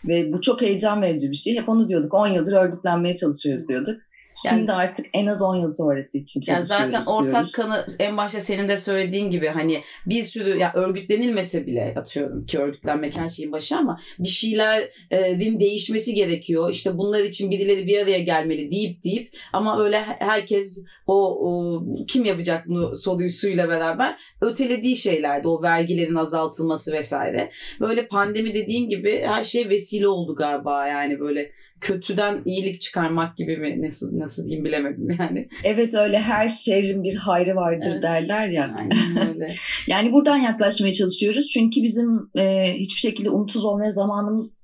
Ve 0.07 0.34
bu 0.34 0.41
çok 0.41 0.62
heyecan 0.62 1.01
verici 1.01 1.31
bir 1.31 1.36
şey. 1.36 1.57
Hep 1.57 1.69
onu 1.69 1.88
diyorduk. 1.88 2.13
10 2.13 2.27
yıldır 2.27 2.53
örgütlenmeye 2.53 3.15
çalışıyoruz 3.15 3.67
diyorduk. 3.67 4.01
Şimdi 4.41 4.60
yani, 4.60 4.72
artık 4.72 5.06
en 5.13 5.25
az 5.25 5.41
10 5.41 5.56
yıl 5.56 5.70
sonrası 5.70 6.17
için 6.17 6.41
çalışıyoruz. 6.41 6.70
Yani 6.70 6.91
zaten 6.91 7.12
ortak 7.12 7.32
diyoruz. 7.32 7.51
kanı 7.51 7.86
en 8.00 8.17
başta 8.17 8.39
senin 8.39 8.67
de 8.67 8.77
söylediğin 8.77 9.32
gibi 9.32 9.48
hani 9.48 9.84
bir 10.06 10.24
sürü 10.24 10.58
ya 10.58 10.74
örgütlenilmese 10.74 11.67
bile 11.67 11.94
atıyorum 11.98 12.46
ki 12.46 12.60
örgütlenmek 12.60 13.17
her 13.17 13.29
şeyin 13.29 13.51
başı 13.51 13.77
ama 13.77 14.00
bir 14.20 14.27
şeylerin 14.27 15.60
değişmesi 15.60 16.13
gerekiyor. 16.13 16.70
İşte 16.70 16.98
bunlar 16.98 17.20
için 17.20 17.51
birileri 17.51 17.88
bir 17.88 18.00
araya 18.00 18.20
gelmeli 18.20 18.72
deyip 18.72 19.03
deyip 19.03 19.38
ama 19.53 19.84
öyle 19.84 20.01
herkes 20.20 20.86
o, 21.07 21.49
o 21.49 21.83
kim 22.07 22.25
yapacak 22.25 22.67
bunu 22.67 22.97
sorusuyla 22.97 23.69
beraber 23.69 24.15
ötelediği 24.41 24.95
şeylerdi. 24.95 25.47
O 25.47 25.61
vergilerin 25.61 26.15
azaltılması 26.15 26.93
vesaire. 26.93 27.51
Böyle 27.79 28.07
pandemi 28.07 28.53
dediğin 28.53 28.89
gibi 28.89 29.21
her 29.25 29.43
şey 29.43 29.69
vesile 29.69 30.07
oldu 30.07 30.35
galiba 30.35 30.87
yani 30.87 31.19
böyle 31.19 31.51
kötüden 31.81 32.41
iyilik 32.45 32.81
çıkarmak 32.81 33.37
gibi 33.37 33.57
mi 33.57 33.81
nasıl 33.81 34.19
nasıl 34.19 34.45
diyeyim 34.45 34.65
bilemedim 34.65 35.07
yani. 35.19 35.49
Evet 35.63 35.93
öyle 35.93 36.19
her 36.19 36.49
şehrin 36.49 37.03
bir 37.03 37.15
hayrı 37.15 37.55
vardır 37.55 37.91
evet, 37.91 38.03
derler 38.03 38.47
ya. 38.47 38.75
Aynen 38.77 39.29
öyle. 39.29 39.53
yani 39.87 40.11
buradan 40.11 40.37
yaklaşmaya 40.37 40.93
çalışıyoruz. 40.93 41.49
Çünkü 41.53 41.83
bizim 41.83 42.29
e, 42.37 42.73
hiçbir 42.73 42.99
şekilde 42.99 43.29
umutsuz 43.29 43.65
olmaya 43.65 43.91
zamanımız 43.91 44.57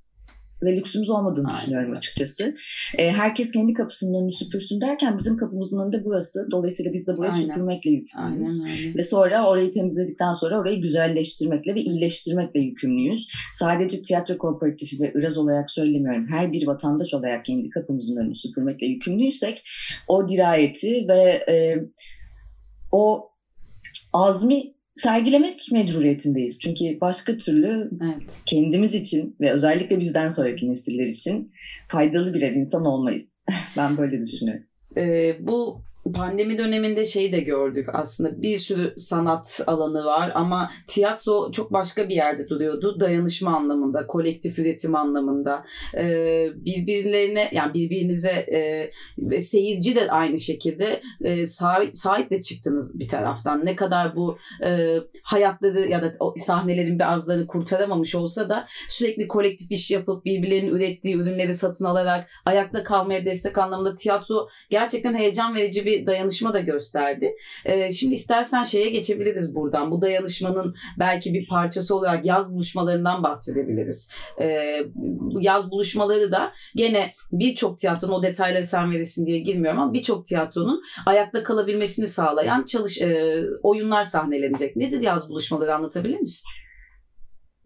ve 0.65 0.75
lüksümüz 0.75 1.10
olmadığını 1.10 1.48
Aynen. 1.48 1.60
düşünüyorum 1.60 1.91
açıkçası. 1.91 2.55
E, 2.98 3.12
herkes 3.12 3.51
kendi 3.51 3.74
kapısının 3.74 4.13
önünü 4.20 4.32
süpürsün 4.32 4.82
derken 4.82 5.17
bizim 5.17 5.38
kapımızın 5.38 5.82
önünde 5.84 6.05
burası. 6.05 6.48
Dolayısıyla 6.51 6.93
biz 6.93 7.08
de 7.08 7.17
burayı 7.17 7.34
Aynen. 7.34 7.48
süpürmekle 7.48 7.91
yükümlüyüz. 7.91 8.62
Aynen, 8.62 8.96
Ve 8.96 9.03
sonra 9.03 9.48
orayı 9.48 9.72
temizledikten 9.72 10.34
sonra 10.34 10.60
orayı 10.60 10.82
güzelleştirmekle 10.82 11.75
ve 11.75 11.82
iyileştirmekle 11.82 12.60
yükümlüyüz. 12.60 13.27
Sadece 13.53 14.01
tiyatro 14.01 14.38
kooperatifi 14.38 15.00
ve 15.00 15.13
ıraz 15.15 15.38
olarak 15.38 15.72
söylemiyorum. 15.72 16.27
Her 16.29 16.51
bir 16.51 16.67
vatandaş 16.67 17.13
olarak 17.13 17.46
kendi 17.46 17.70
kapımızın 17.70 18.17
önünü 18.17 18.36
süpürmekle 18.36 18.88
yükümlüysek 18.88 19.63
o 20.08 20.29
dirayeti 20.29 21.08
ve 21.08 21.46
e, 21.50 21.77
o 22.91 23.29
azmi 24.13 24.73
sergilemek 24.95 25.67
mecburiyetindeyiz. 25.71 26.59
Çünkü 26.59 27.01
başka 27.01 27.38
türlü 27.38 27.89
evet. 28.03 28.41
kendimiz 28.45 28.95
için 28.95 29.35
ve 29.41 29.51
özellikle 29.51 30.00
bizden 30.00 30.29
sonraki 30.29 30.71
nesiller 30.71 31.05
için 31.05 31.51
faydalı 31.88 32.33
birer 32.33 32.51
insan 32.51 32.85
olmayız. 32.85 33.39
ben 33.77 33.97
böyle 33.97 34.25
düşünüyorum. 34.25 34.65
Ee, 34.97 35.35
bu 35.39 35.81
pandemi 36.12 36.57
döneminde 36.57 37.05
şeyi 37.05 37.31
de 37.31 37.39
gördük 37.39 37.89
aslında 37.93 38.41
bir 38.41 38.57
sürü 38.57 38.93
sanat 38.98 39.62
alanı 39.67 40.05
var 40.05 40.31
ama 40.36 40.72
tiyatro 40.88 41.51
çok 41.51 41.74
başka 41.74 42.10
bir 42.10 42.15
yerde 42.15 42.50
duruyordu. 42.50 43.00
Dayanışma 43.00 43.55
anlamında 43.55 44.07
kolektif 44.07 44.60
üretim 44.60 44.95
anlamında. 44.95 45.65
Ee, 45.98 46.48
birbirlerine 46.55 47.50
yani 47.51 47.74
birbirinize 47.74 48.31
e, 48.31 48.91
ve 49.17 49.41
seyirci 49.41 49.95
de 49.95 50.12
aynı 50.12 50.39
şekilde 50.39 51.01
e, 51.24 51.45
sahip 51.93 52.29
de 52.29 52.41
çıktınız 52.41 53.00
bir 53.00 53.07
taraftan. 53.07 53.65
Ne 53.65 53.75
kadar 53.75 54.15
bu 54.15 54.38
e, 54.65 54.98
hayatları 55.24 55.79
ya 55.79 56.01
da 56.01 56.13
sahnelerin 56.38 57.00
bazılarını 57.00 57.48
kurtaramamış 57.48 58.15
olsa 58.15 58.50
da 58.50 58.67
sürekli 58.89 59.27
kolektif 59.27 59.72
iş 59.72 59.91
yapıp 59.91 60.25
birbirlerinin 60.25 60.75
ürettiği 60.75 61.15
ürünleri 61.15 61.55
satın 61.55 61.86
alarak 61.86 62.29
ayakta 62.45 62.83
kalmaya 62.83 63.25
destek 63.25 63.57
anlamında 63.57 63.95
tiyatro 63.95 64.48
gerçekten 64.69 65.13
heyecan 65.13 65.55
verici 65.55 65.86
bir 65.86 65.92
bir 65.93 66.05
dayanışma 66.05 66.53
da 66.53 66.59
gösterdi. 66.59 67.35
E, 67.65 67.93
şimdi 67.93 68.13
istersen 68.13 68.63
şeye 68.63 68.89
geçebiliriz 68.89 69.55
buradan. 69.55 69.91
Bu 69.91 70.01
dayanışmanın 70.01 70.75
belki 71.00 71.33
bir 71.33 71.47
parçası 71.47 71.95
olarak 71.95 72.25
yaz 72.25 72.53
buluşmalarından 72.53 73.23
bahsedebiliriz. 73.23 74.12
E, 74.41 74.77
yaz 75.39 75.71
buluşmaları 75.71 76.31
da 76.31 76.51
gene 76.75 77.13
birçok 77.31 77.79
tiyatronun 77.79 78.13
o 78.13 78.23
detayları 78.23 78.65
sen 78.65 78.91
verirsin 78.91 79.25
diye 79.25 79.39
girmiyorum 79.39 79.81
ama 79.81 79.93
birçok 79.93 80.25
tiyatronun 80.25 80.83
ayakta 81.05 81.43
kalabilmesini 81.43 82.07
sağlayan 82.07 82.65
çalış 82.65 83.01
e, 83.01 83.41
oyunlar 83.63 84.03
sahnelenecek. 84.03 84.75
Nedir 84.75 85.01
yaz 85.01 85.29
buluşmaları 85.29 85.75
anlatabilir 85.75 86.19
misin? 86.19 86.62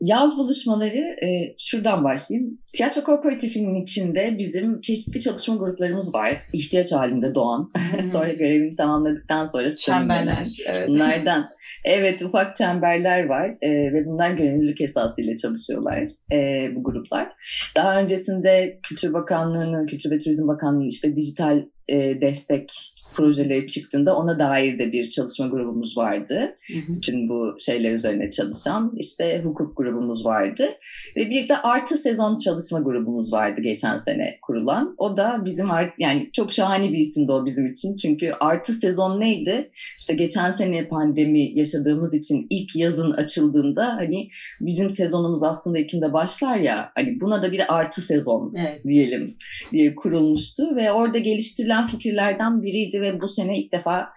Yaz 0.02 0.38
buluşmaları 0.38 1.26
e, 1.26 1.56
şuradan 1.58 2.04
başlayayım. 2.04 2.58
Tiyatro 2.74 3.04
kooperatifinin 3.04 3.84
içinde 3.84 4.36
bizim 4.38 4.82
çeşitli 4.82 5.20
çalışma 5.20 5.56
gruplarımız 5.56 6.14
var. 6.14 6.42
İhtiyaç 6.54 6.92
halinde 6.92 7.36
doğan. 7.36 7.72
sonra 8.06 8.34
görevini 8.34 8.76
tamamladıktan 8.76 9.46
sonra 9.46 9.76
çemberler. 9.76 10.48
Evet. 10.68 10.88
Bunlardan 10.88 11.50
evet 11.86 12.22
ufak 12.22 12.56
çemberler 12.56 13.26
var 13.26 13.58
e, 13.62 13.94
ve 13.94 14.06
bunlar 14.06 14.32
gönüllülük 14.32 14.82
esasıyla 14.82 15.36
çalışıyorlar 15.36 16.08
e, 16.32 16.70
bu 16.76 16.84
gruplar. 16.84 17.30
Daha 17.76 18.02
öncesinde 18.02 18.80
Kültür 18.84 19.14
Bakanlığı'nın, 19.14 19.88
Kültür 19.88 20.12
ve 20.12 20.20
Turizm 20.20 20.48
Bakanlığı'nın 20.48 20.90
işte 20.90 21.16
dijital 21.16 21.64
e, 21.88 22.22
destek 22.22 22.94
projeleri 23.18 23.68
çıktığında 23.68 24.18
ona 24.18 24.40
dair 24.40 24.80
de 24.80 24.92
bir 24.92 25.10
çalışma 25.10 25.48
grubumuz 25.48 25.98
vardı. 25.98 26.56
Hı 26.68 26.74
hı. 26.74 26.96
Bütün 26.96 27.30
bu 27.30 27.56
şeyler 27.60 27.94
üzerine 27.94 28.32
çalışan 28.32 28.94
işte 28.98 29.42
hukuk 29.44 29.78
grubumuz 29.78 30.26
vardı. 30.26 30.68
Ve 31.16 31.30
bir 31.30 31.50
de 31.50 31.58
artı 31.58 31.98
sezon 31.98 32.38
çalışma 32.38 32.80
grubumuz 32.80 33.34
vardı 33.34 33.62
geçen 33.62 33.98
sene 33.98 34.38
kurulan. 34.42 34.96
O 34.98 35.18
da 35.18 35.42
bizim 35.46 35.68
yani 36.00 36.30
çok 36.34 36.52
şahane 36.52 36.92
bir 36.92 36.98
isimdi 36.98 37.32
o 37.32 37.46
bizim 37.46 37.72
için. 37.72 37.98
Çünkü 37.98 38.32
artı 38.40 38.74
sezon 38.74 39.20
neydi? 39.20 39.72
İşte 40.00 40.14
geçen 40.14 40.52
sene 40.52 40.88
pandemi 40.88 41.60
yaşadığımız 41.60 42.14
için 42.14 42.48
ilk 42.50 42.76
yazın 42.76 43.12
açıldığında 43.12 43.96
hani 43.96 44.30
bizim 44.62 44.90
sezonumuz 44.90 45.44
aslında 45.44 45.78
Ekim'de 45.78 46.14
başlar 46.14 46.58
ya 46.58 46.92
hani 46.96 47.22
buna 47.22 47.42
da 47.42 47.52
bir 47.52 47.76
artı 47.78 48.02
sezon 48.02 48.54
evet. 48.58 48.84
diyelim 48.84 49.36
diye 49.72 49.96
kurulmuştu 49.96 50.76
ve 50.76 50.92
orada 50.92 51.18
geliştirilen 51.18 51.88
fikirlerden 51.88 52.64
biriydi 52.64 53.02
ve 53.02 53.07
ve 53.14 53.22
bu 53.22 53.28
sene 53.28 53.60
ilk 53.60 53.72
defa 53.72 54.10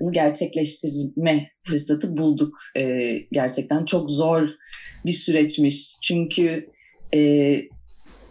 bunu 0.00 0.12
gerçekleştirme 0.12 1.50
fırsatı 1.62 2.16
bulduk. 2.16 2.58
E, 2.76 3.12
gerçekten 3.32 3.84
çok 3.84 4.10
zor 4.10 4.48
bir 5.06 5.12
süreçmiş. 5.12 5.96
Çünkü 6.02 6.66
e, 7.14 7.20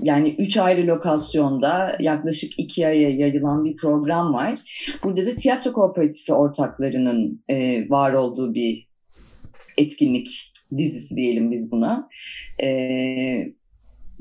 yani 0.02 0.36
üç 0.38 0.58
ayrı 0.58 0.88
lokasyonda 0.88 1.98
yaklaşık 2.00 2.60
iki 2.60 2.88
aya 2.88 3.10
yayılan 3.10 3.66
bir 3.66 3.76
program 3.76 4.34
var. 4.34 4.60
Burada 5.04 5.26
da 5.26 5.36
tiyatro 5.36 5.74
kooperatifi 5.74 6.34
ortaklarının 6.34 7.44
e, 7.50 7.90
var 7.90 8.14
olduğu 8.14 8.54
bir 8.54 8.88
etkinlik 9.78 10.54
dizisi 10.78 11.16
diyelim 11.16 11.52
biz 11.52 11.72
buna. 11.72 12.10
E, 12.64 12.68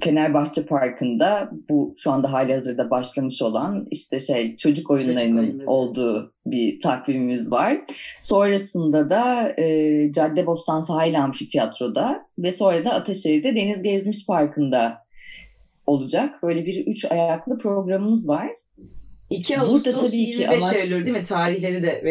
Fenerbahçe 0.05 0.67
Parkı'nda 0.67 1.51
bu 1.69 1.95
şu 1.99 2.11
anda 2.11 2.33
hali 2.33 2.55
hazırda 2.55 2.91
başlamış 2.91 3.43
olan 3.43 3.87
işte 3.91 4.21
şey 4.21 4.57
çocuk 4.57 4.91
oyunlarının 4.91 5.51
çocuk 5.53 5.69
olduğu 5.69 6.33
bir 6.47 6.81
takvimimiz 6.81 7.53
var. 7.53 7.81
Sonrasında 8.19 9.11
da 9.11 9.53
e, 9.61 10.13
Caddebostan 10.13 10.81
Sahil 10.81 11.23
Amfiteyatro'da 11.23 12.27
ve 12.39 12.53
sonra 12.53 12.85
da 12.85 12.93
Ataşehir'de 12.93 13.57
Deniz 13.57 13.83
Gezmiş 13.83 14.27
Parkı'nda 14.27 15.07
olacak. 15.87 16.43
Böyle 16.43 16.67
bir 16.67 16.87
üç 16.87 17.05
ayaklı 17.05 17.59
programımız 17.59 18.29
var. 18.29 18.51
2 19.31 19.61
Ağustos 19.61 19.85
Burada 19.85 20.07
tabii 20.07 20.17
25 20.17 20.37
ki 20.37 20.49
amaç... 20.49 20.77
Eylül 20.77 21.07
değil 21.07 21.17
mi? 21.17 21.23
Tarihleri 21.23 21.83
de 21.83 22.03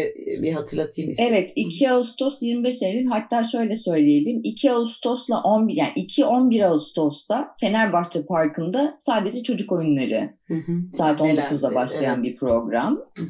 bir 0.41 0.53
hatırlatayım 0.53 1.12
istedim. 1.12 1.34
Evet 1.34 1.51
2 1.55 1.91
Ağustos 1.91 2.41
25 2.41 2.81
Eylül 2.81 3.05
hatta 3.05 3.43
şöyle 3.43 3.75
söyleyelim 3.75 4.41
2 4.43 4.72
Ağustos'la 4.72 5.41
11 5.41 5.74
yani 5.74 5.91
2-11 5.95 6.65
Ağustos'ta 6.65 7.55
Fenerbahçe 7.60 8.25
Parkı'nda 8.25 8.98
sadece 9.00 9.43
çocuk 9.43 9.72
oyunları 9.72 10.29
hı 10.48 10.53
hı. 10.53 10.72
saat 10.91 11.19
19'a 11.19 11.75
başlayan 11.75 12.24
evet. 12.24 12.34
bir 12.34 12.36
program. 12.38 13.00
Hı. 13.17 13.25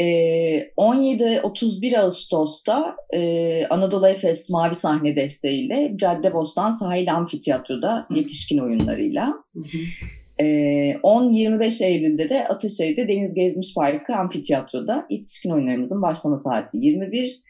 Ee, 0.00 0.70
17-31 0.76 1.98
Ağustos'ta 1.98 2.96
e, 3.14 3.66
Anadolu 3.66 4.08
Efes 4.08 4.50
Mavi 4.50 4.74
Sahne 4.74 5.16
desteğiyle 5.16 5.92
Caddebostan 5.96 6.70
Sahil 6.70 7.14
Amfiteyatro'da 7.14 8.06
yetişkin 8.10 8.58
oyunlarıyla. 8.58 9.26
Hı 9.54 9.60
hı. 9.60 9.78
10-25 10.38 11.84
Eylül'de 11.84 12.28
de 12.28 12.48
Ataşehir'de 12.48 13.08
Deniz 13.08 13.34
Gezmiş 13.34 13.74
Parkı 13.74 14.14
Amfiteyatro'da 14.14 15.06
yetişkin 15.10 15.50
oyunlarımızın 15.50 16.02
başlama 16.02 16.36
saati 16.36 16.78
21. 16.78 17.44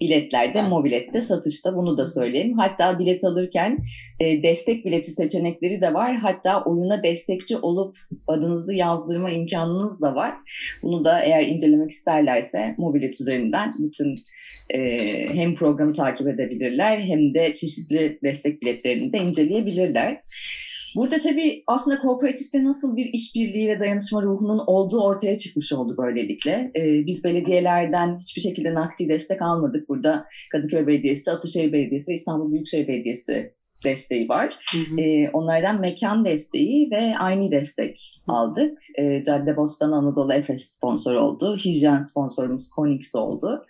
Biletlerde, 0.00 0.62
mobilette, 0.62 1.22
satışta 1.22 1.76
bunu 1.76 1.98
da 1.98 2.06
söyleyeyim. 2.06 2.58
Hatta 2.58 2.98
bilet 2.98 3.24
alırken 3.24 3.78
e, 4.20 4.42
destek 4.42 4.84
bileti 4.84 5.12
seçenekleri 5.12 5.80
de 5.80 5.94
var. 5.94 6.16
Hatta 6.16 6.64
oyuna 6.64 7.02
destekçi 7.02 7.56
olup 7.56 7.96
adınızı 8.26 8.74
yazdırma 8.74 9.30
imkanınız 9.30 10.02
da 10.02 10.14
var. 10.14 10.34
Bunu 10.82 11.04
da 11.04 11.22
eğer 11.22 11.46
incelemek 11.46 11.90
isterlerse 11.90 12.74
mobilet 12.78 13.20
üzerinden 13.20 13.74
bütün 13.78 14.24
e, 14.70 14.98
hem 15.34 15.54
programı 15.54 15.92
takip 15.92 16.28
edebilirler 16.28 17.00
hem 17.00 17.34
de 17.34 17.54
çeşitli 17.54 18.18
destek 18.22 18.62
biletlerini 18.62 19.12
de 19.12 19.18
inceleyebilirler. 19.18 20.20
Burada 20.96 21.18
tabii 21.18 21.62
aslında 21.66 21.98
kooperatifte 21.98 22.64
nasıl 22.64 22.96
bir 22.96 23.10
işbirliği 23.12 23.68
ve 23.68 23.80
dayanışma 23.80 24.22
ruhunun 24.22 24.62
olduğu 24.66 25.00
ortaya 25.00 25.38
çıkmış 25.38 25.72
oldu 25.72 25.94
böylelikle. 25.98 26.72
Ee, 26.76 27.06
biz 27.06 27.24
belediyelerden 27.24 28.18
hiçbir 28.18 28.40
şekilde 28.40 28.74
nakdi 28.74 29.08
destek 29.08 29.42
almadık. 29.42 29.88
Burada 29.88 30.26
Kadıköy 30.52 30.86
Belediyesi, 30.86 31.30
Ataşehir 31.30 31.72
Belediyesi, 31.72 32.12
İstanbul 32.12 32.52
Büyükşehir 32.52 32.88
Belediyesi 32.88 33.52
desteği 33.84 34.28
var. 34.28 34.54
Hı 34.72 34.78
hı. 34.78 35.00
Ee, 35.00 35.30
onlardan 35.32 35.80
mekan 35.80 36.24
desteği 36.24 36.90
ve 36.90 37.18
aynı 37.18 37.50
destek 37.50 38.20
aldık. 38.28 38.78
Ee, 38.98 39.22
Cadde 39.22 39.56
Bostan 39.56 39.92
Anadolu 39.92 40.32
Efes 40.32 40.64
sponsor 40.64 41.14
oldu. 41.14 41.56
Hijyen 41.56 42.00
sponsorumuz 42.00 42.70
Konix 42.70 43.14
oldu. 43.14 43.66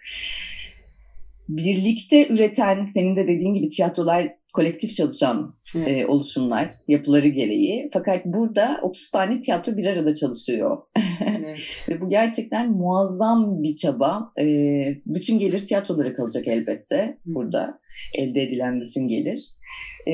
Birlikte 1.49 2.29
üreten, 2.29 2.85
senin 2.85 3.17
de 3.17 3.29
dediğin 3.29 3.55
gibi 3.55 3.69
tiyatrolar 3.69 4.38
kolektif 4.53 4.95
çalışan 4.95 5.55
evet. 5.75 5.89
e, 5.89 6.07
oluşumlar 6.07 6.71
yapıları 6.89 7.29
gereği. 7.29 7.91
Fakat 7.93 8.25
burada 8.25 8.81
30 8.83 9.11
tane 9.11 9.41
tiyatro 9.41 9.77
bir 9.77 9.87
arada 9.87 10.15
çalışıyor. 10.15 10.79
Evet. 11.21 11.59
Ve 11.89 12.01
bu 12.01 12.09
gerçekten 12.09 12.71
muazzam 12.71 13.63
bir 13.63 13.77
çaba. 13.77 14.33
E, 14.41 14.45
bütün 15.07 15.39
gelir 15.39 15.67
tiyatrolara 15.67 16.15
kalacak 16.15 16.49
elbette 16.49 17.19
burada. 17.25 17.81
Elde 18.15 18.43
edilen 18.43 18.81
bütün 18.81 19.09
gelir. 19.09 19.45
E, 20.07 20.13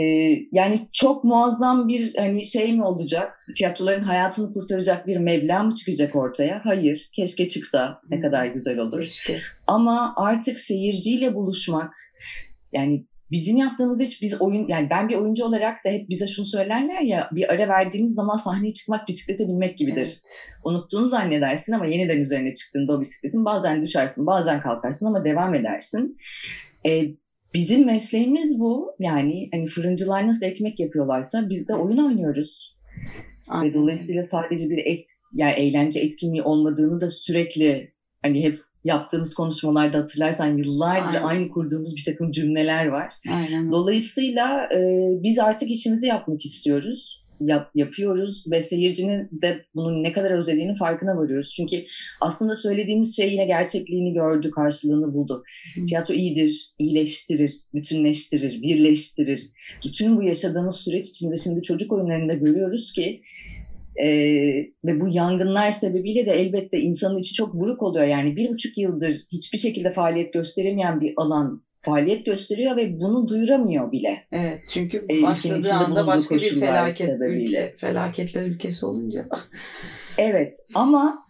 yani 0.52 0.88
çok 0.92 1.24
muazzam 1.24 1.88
bir 1.88 2.14
hani 2.16 2.44
şey 2.44 2.72
mi 2.72 2.84
olacak? 2.84 3.46
Tiyatroların 3.56 4.02
hayatını 4.02 4.52
kurtaracak 4.52 5.06
bir 5.06 5.16
meblağ 5.16 5.62
mı 5.62 5.74
çıkacak 5.74 6.16
ortaya? 6.16 6.60
Hayır. 6.64 7.10
Keşke 7.12 7.48
çıksa. 7.48 8.00
Ne 8.10 8.20
kadar 8.20 8.46
güzel 8.46 8.78
olur. 8.78 9.00
Keşke. 9.00 9.38
Ama 9.66 10.14
artık 10.16 10.60
seyirciyle 10.60 11.34
buluşmak 11.34 11.94
yani 12.72 13.04
bizim 13.34 13.56
yaptığımız 13.56 14.00
hiç 14.00 14.22
biz 14.22 14.40
oyun 14.40 14.68
yani 14.68 14.90
ben 14.90 15.08
bir 15.08 15.14
oyuncu 15.14 15.44
olarak 15.44 15.84
da 15.84 15.90
hep 15.90 16.08
bize 16.08 16.26
şunu 16.26 16.46
söylerler 16.46 17.00
ya 17.00 17.28
bir 17.32 17.52
ara 17.52 17.68
verdiğiniz 17.68 18.14
zaman 18.14 18.36
sahneye 18.36 18.72
çıkmak 18.72 19.08
bisiklete 19.08 19.48
binmek 19.48 19.78
gibidir. 19.78 19.96
Evet. 19.96 20.20
Unuttuğunu 20.64 21.06
zannedersin 21.06 21.72
ama 21.72 21.86
yeniden 21.86 22.18
üzerine 22.20 22.54
çıktığında 22.54 22.92
o 22.92 23.00
bisikletin 23.00 23.44
bazen 23.44 23.82
düşersin 23.82 24.26
bazen 24.26 24.60
kalkarsın 24.60 25.06
ama 25.06 25.24
devam 25.24 25.54
edersin. 25.54 26.16
Ee, 26.86 27.04
bizim 27.54 27.86
mesleğimiz 27.86 28.60
bu 28.60 28.96
yani 28.98 29.48
hani 29.52 29.66
fırıncılar 29.66 30.26
nasıl 30.26 30.46
ekmek 30.46 30.80
yapıyorlarsa 30.80 31.48
biz 31.48 31.68
de 31.68 31.74
oyun 31.74 31.98
oynuyoruz. 31.98 32.76
Aynen. 33.48 33.70
Ve 33.70 33.74
dolayısıyla 33.74 34.22
sadece 34.22 34.70
bir 34.70 34.78
et, 34.78 35.08
yani 35.32 35.52
eğlence 35.52 36.00
etkinliği 36.00 36.42
olmadığını 36.42 37.00
da 37.00 37.10
sürekli 37.10 37.92
hani 38.22 38.44
hep 38.44 38.58
yaptığımız 38.84 39.34
konuşmalarda 39.34 39.98
hatırlarsan 39.98 40.56
yıllardır 40.56 41.14
Aynen. 41.14 41.26
aynı 41.26 41.48
kurduğumuz 41.48 41.96
bir 41.96 42.04
takım 42.04 42.30
cümleler 42.30 42.86
var. 42.86 43.12
Aynen. 43.30 43.72
Dolayısıyla 43.72 44.68
e, 44.74 45.08
biz 45.22 45.38
artık 45.38 45.70
işimizi 45.70 46.06
yapmak 46.06 46.44
istiyoruz. 46.44 47.24
Yap, 47.40 47.70
yapıyoruz 47.74 48.44
ve 48.50 48.62
seyircinin 48.62 49.28
de 49.42 49.64
bunun 49.74 50.02
ne 50.02 50.12
kadar 50.12 50.30
özlediğini 50.30 50.76
farkına 50.76 51.16
varıyoruz. 51.16 51.54
Çünkü 51.56 51.84
aslında 52.20 52.56
söylediğimiz 52.56 53.16
şey 53.16 53.32
yine 53.32 53.44
gerçekliğini 53.46 54.12
gördü, 54.12 54.50
karşılığını 54.50 55.14
buldu. 55.14 55.42
Hı. 55.74 55.84
Tiyatro 55.84 56.14
iyidir, 56.14 56.70
iyileştirir, 56.78 57.54
bütünleştirir, 57.74 58.62
birleştirir. 58.62 59.42
Bütün 59.84 60.16
bu 60.16 60.22
yaşadığımız 60.22 60.76
süreç 60.76 61.08
içinde 61.08 61.36
şimdi 61.36 61.62
çocuk 61.62 61.92
oyunlarında 61.92 62.34
görüyoruz 62.34 62.92
ki 62.92 63.22
ee, 63.96 64.06
ve 64.84 65.00
bu 65.00 65.08
yangınlar 65.08 65.70
sebebiyle 65.70 66.26
de 66.26 66.30
elbette 66.30 66.78
insanın 66.78 67.18
içi 67.18 67.34
çok 67.34 67.54
buruk 67.54 67.82
oluyor. 67.82 68.06
Yani 68.06 68.36
bir 68.36 68.50
buçuk 68.50 68.78
yıldır 68.78 69.20
hiçbir 69.32 69.58
şekilde 69.58 69.92
faaliyet 69.92 70.32
gösteremeyen 70.32 71.00
bir 71.00 71.14
alan 71.16 71.62
faaliyet 71.84 72.26
gösteriyor 72.26 72.76
ve 72.76 73.00
bunu 73.00 73.28
duyuramıyor 73.28 73.92
bile. 73.92 74.20
Evet 74.32 74.64
çünkü 74.70 75.06
ee, 75.10 75.22
başladığı 75.22 75.72
anda 75.72 76.06
başka 76.06 76.34
bir 76.34 76.60
felaket 76.60 77.10
ülke, 77.20 77.74
felaketler 77.76 78.42
ülkesi 78.42 78.86
olunca. 78.86 79.28
evet 80.18 80.56
ama 80.74 81.24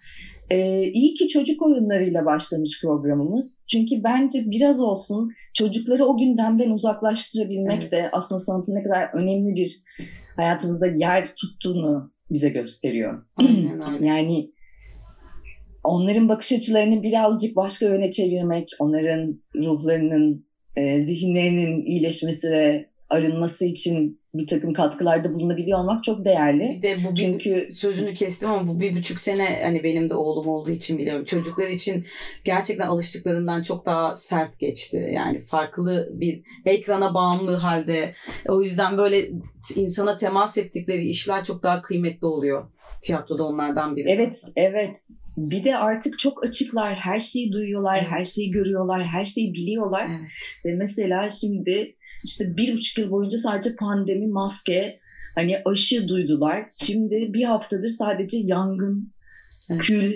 e, 0.51 0.83
iyi 0.83 1.15
ki 1.15 1.29
çocuk 1.29 1.63
oyunlarıyla 1.63 2.25
başlamış 2.25 2.81
programımız. 2.83 3.59
Çünkü 3.67 4.05
bence 4.05 4.43
biraz 4.47 4.81
olsun 4.81 5.33
çocukları 5.55 6.07
o 6.07 6.17
gündemden 6.17 6.71
uzaklaştırabilmek 6.71 7.83
evet. 7.83 7.93
de 7.93 8.09
aslında 8.13 8.39
sanatın 8.39 8.75
ne 8.75 8.83
kadar 8.83 9.11
önemli 9.15 9.55
bir 9.55 9.83
hayatımızda 10.37 10.87
yer 10.87 11.35
tuttuğunu 11.37 12.14
bize 12.35 12.49
gösteriyor. 12.49 13.23
yani 14.01 14.51
onların 15.85 16.29
bakış 16.29 16.53
açılarını 16.53 17.03
birazcık 17.03 17.57
başka 17.57 17.87
yöne 17.87 18.11
çevirmek, 18.11 18.69
onların 18.79 19.41
ruhlarının, 19.57 20.47
e, 20.77 21.01
zihinlerinin 21.01 21.87
iyileşmesi 21.87 22.51
ve 22.51 22.89
arınması 23.09 23.65
için 23.65 24.21
bir 24.35 24.47
takım 24.47 24.73
katkılarda 24.73 25.35
bulunabiliyor 25.35 25.79
olmak 25.79 26.05
çok 26.05 26.25
değerli. 26.25 26.77
Bir 26.77 26.83
de 26.83 26.97
bu 27.05 27.15
Çünkü 27.15 27.69
sözünü 27.73 28.15
kestim 28.15 28.51
ama 28.51 28.69
bu 28.69 28.81
bir 28.81 28.97
buçuk 28.97 29.21
sene 29.21 29.61
hani 29.63 29.85
benim 29.85 30.11
de 30.11 30.15
oğlum 30.15 30.49
olduğu 30.49 30.71
için 30.71 30.99
biliyorum. 30.99 31.25
Çocuklar 31.25 31.69
için 31.69 32.05
gerçekten 32.45 32.87
alıştıklarından 32.87 33.63
çok 33.63 33.87
daha 33.87 34.15
sert 34.15 34.59
geçti. 34.59 35.11
Yani 35.15 35.41
farklı 35.41 36.09
bir 36.13 36.43
ekrana 36.67 37.15
bağımlı 37.15 37.55
halde. 37.55 38.15
O 38.49 38.63
yüzden 38.63 38.99
böyle 38.99 39.31
insana 39.75 40.17
temas 40.17 40.59
ettikleri 40.59 41.05
işler 41.09 41.45
çok 41.45 41.63
daha 41.63 41.83
kıymetli 41.83 42.27
oluyor. 42.27 42.69
Tiyatroda 43.03 43.45
onlardan 43.45 43.97
biri. 43.97 44.11
Evet, 44.11 44.41
evet. 44.57 44.97
Bir 45.37 45.65
de 45.65 45.77
artık 45.77 46.19
çok 46.19 46.45
açıklar, 46.45 46.95
her 46.95 47.19
şeyi 47.19 47.53
duyuyorlar, 47.53 47.99
evet. 47.99 48.09
her 48.11 48.25
şeyi 48.25 48.51
görüyorlar, 48.51 49.07
her 49.07 49.25
şeyi 49.25 49.55
biliyorlar. 49.55 50.09
Evet. 50.11 50.31
Ve 50.65 50.75
mesela 50.75 51.31
şimdi 51.31 51.95
işte 52.25 52.57
bir 52.57 52.73
buçuk 52.73 52.99
yıl 52.99 53.11
boyunca 53.11 53.39
sadece 53.39 53.77
pandemi, 53.77 54.27
maske, 54.27 55.01
hani 55.35 55.63
aşı 55.65 56.09
duydular. 56.09 56.67
Şimdi 56.73 57.31
bir 57.33 57.45
haftadır 57.45 57.89
sadece 57.89 58.37
yangın, 58.39 59.13
evet. 59.71 59.83
kül, 59.83 60.15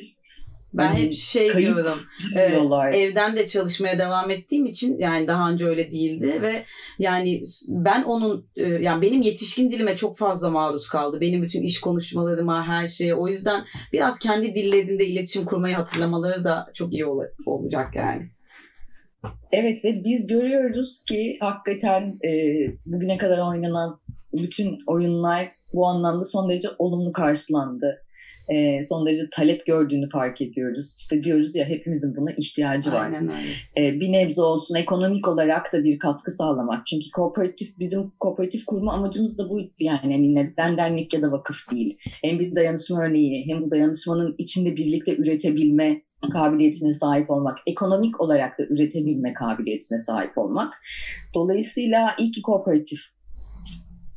ben 0.75 0.87
hani 0.87 1.03
hep 1.03 1.15
şey 1.15 1.57
diyorum. 1.59 1.99
E, 2.37 2.99
evden 2.99 3.37
de 3.37 3.47
çalışmaya 3.47 3.99
devam 3.99 4.31
ettiğim 4.31 4.67
için 4.67 4.99
yani 4.99 5.27
daha 5.27 5.51
önce 5.51 5.67
öyle 5.67 5.93
değildi 5.93 6.43
ve 6.43 6.65
yani 6.99 7.41
ben 7.69 8.03
onun 8.03 8.47
e, 8.57 8.69
yani 8.69 9.03
benim 9.03 9.23
yetişkin 9.23 9.73
dilime 9.73 9.97
çok 9.97 10.19
fazla 10.19 10.51
maruz 10.51 10.89
kaldı. 10.89 11.21
Benim 11.21 11.43
bütün 11.43 11.63
iş 11.63 11.81
konuşmalarıma 11.81 12.67
her 12.67 12.87
şeye. 12.87 13.15
O 13.15 13.29
yüzden 13.29 13.65
biraz 13.93 14.19
kendi 14.19 14.55
dillerinde 14.55 15.07
iletişim 15.07 15.45
kurmayı 15.45 15.75
hatırlamaları 15.75 16.45
da 16.45 16.71
çok 16.75 16.93
iyi 16.93 17.07
ol- 17.07 17.25
olacak 17.47 17.95
yani. 17.95 18.31
Evet 19.53 19.85
ve 19.85 20.05
biz 20.05 20.27
görüyoruz 20.27 21.05
ki 21.09 21.37
hakikaten 21.41 22.19
e, 22.25 22.31
bugüne 22.87 23.19
kadar 23.19 23.39
oynanan 23.39 24.01
bütün 24.33 24.79
oyunlar 24.87 25.49
bu 25.73 25.87
anlamda 25.87 26.25
son 26.25 26.51
derece 26.51 26.69
olumlu 26.79 27.13
karşılandı. 27.13 28.05
E, 28.49 28.83
son 28.85 29.07
derece 29.07 29.23
talep 29.33 29.67
gördüğünü 29.67 30.09
fark 30.09 30.41
ediyoruz. 30.41 30.95
İşte 30.99 31.23
diyoruz 31.23 31.57
ya 31.57 31.65
hepimizin 31.65 32.17
buna 32.17 32.33
ihtiyacı 32.33 32.93
var. 32.93 33.05
Aynen 33.05 33.29
öyle. 33.29 33.87
E, 33.89 34.01
bir 34.01 34.13
nebze 34.13 34.43
olsun 34.43 34.75
ekonomik 34.75 35.29
olarak 35.29 35.73
da 35.73 35.85
bir 35.85 35.99
katkı 35.99 36.31
sağlamak. 36.31 36.87
Çünkü 36.87 37.11
kooperatif 37.11 37.79
bizim 37.79 38.11
kooperatif 38.21 38.65
kurma 38.67 38.93
amacımız 38.93 39.39
da 39.39 39.51
bu 39.51 39.61
yani 39.81 39.99
hani 40.03 40.35
neden 40.35 40.77
dernek 40.77 41.15
ya 41.15 41.23
da 41.23 41.33
vakıf 41.33 41.71
değil. 41.71 41.99
Hem 42.03 42.39
bir 42.39 42.55
dayanışma 42.55 43.03
örneği 43.03 43.47
hem 43.47 43.63
bu 43.63 43.71
dayanışmanın 43.71 44.35
içinde 44.39 44.77
birlikte 44.77 45.17
üretebilme 45.17 46.03
kabiliyetine 46.33 46.93
sahip 46.95 47.31
olmak, 47.31 47.59
ekonomik 47.67 48.21
olarak 48.21 48.59
da 48.59 48.63
üretebilme 48.63 49.35
kabiliyetine 49.35 50.01
sahip 50.01 50.39
olmak. 50.39 50.75
Dolayısıyla 51.35 52.15
iyi 52.19 52.31
ki 52.31 52.43
kooperatif 52.43 53.01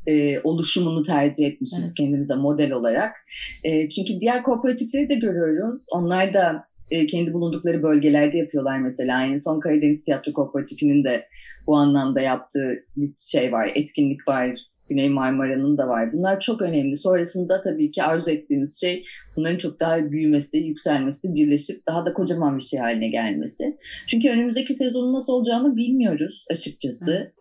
e, 0.08 0.40
oluşumunu 0.40 1.04
tercih 1.04 1.48
etmişiz 1.48 1.84
evet. 1.84 1.94
kendimize 1.98 2.36
model 2.36 2.72
olarak. 2.72 3.16
E, 3.64 3.90
çünkü 3.90 4.20
diğer 4.20 4.44
kooperatifleri 4.44 5.10
de 5.10 5.16
görüyoruz. 5.16 5.86
Onlar 5.92 6.34
da 6.34 6.66
e, 6.92 7.06
kendi 7.06 7.34
bulundukları 7.34 7.84
bölgelerde 7.84 8.38
yapıyorlar 8.38 8.80
mesela. 8.80 9.22
Yani 9.22 9.40
son 9.40 9.60
Karadeniz 9.60 10.06
Tiyatro 10.06 10.34
Kooperatifinin 10.34 11.04
de 11.04 11.28
bu 11.68 11.78
anlamda 11.78 12.22
yaptığı 12.22 12.86
bir 12.96 13.14
şey 13.18 13.52
var, 13.52 13.72
etkinlik 13.76 14.28
var 14.28 14.71
Güney 14.92 15.10
Marmara'nın 15.10 15.78
da 15.78 15.88
var. 15.88 16.14
Bunlar 16.14 16.40
çok 16.40 16.62
önemli. 16.62 16.96
Sonrasında 16.96 17.62
tabii 17.62 17.92
ki 17.92 18.04
arzu 18.04 18.32
ettiğimiz 18.32 18.80
şey 18.82 19.06
bunların 19.36 19.58
çok 19.58 19.80
daha 19.80 20.12
büyümesi, 20.12 20.58
yükselmesi, 20.58 21.36
birleşip 21.36 21.88
daha 21.88 22.06
da 22.06 22.14
kocaman 22.14 22.58
bir 22.58 22.64
şey 22.64 22.80
haline 22.80 23.10
gelmesi. 23.10 23.78
Çünkü 24.08 24.30
önümüzdeki 24.30 24.74
sezonun 24.74 25.14
nasıl 25.14 25.34
olacağını 25.34 25.76
bilmiyoruz 25.76 26.46
açıkçası. 26.52 27.34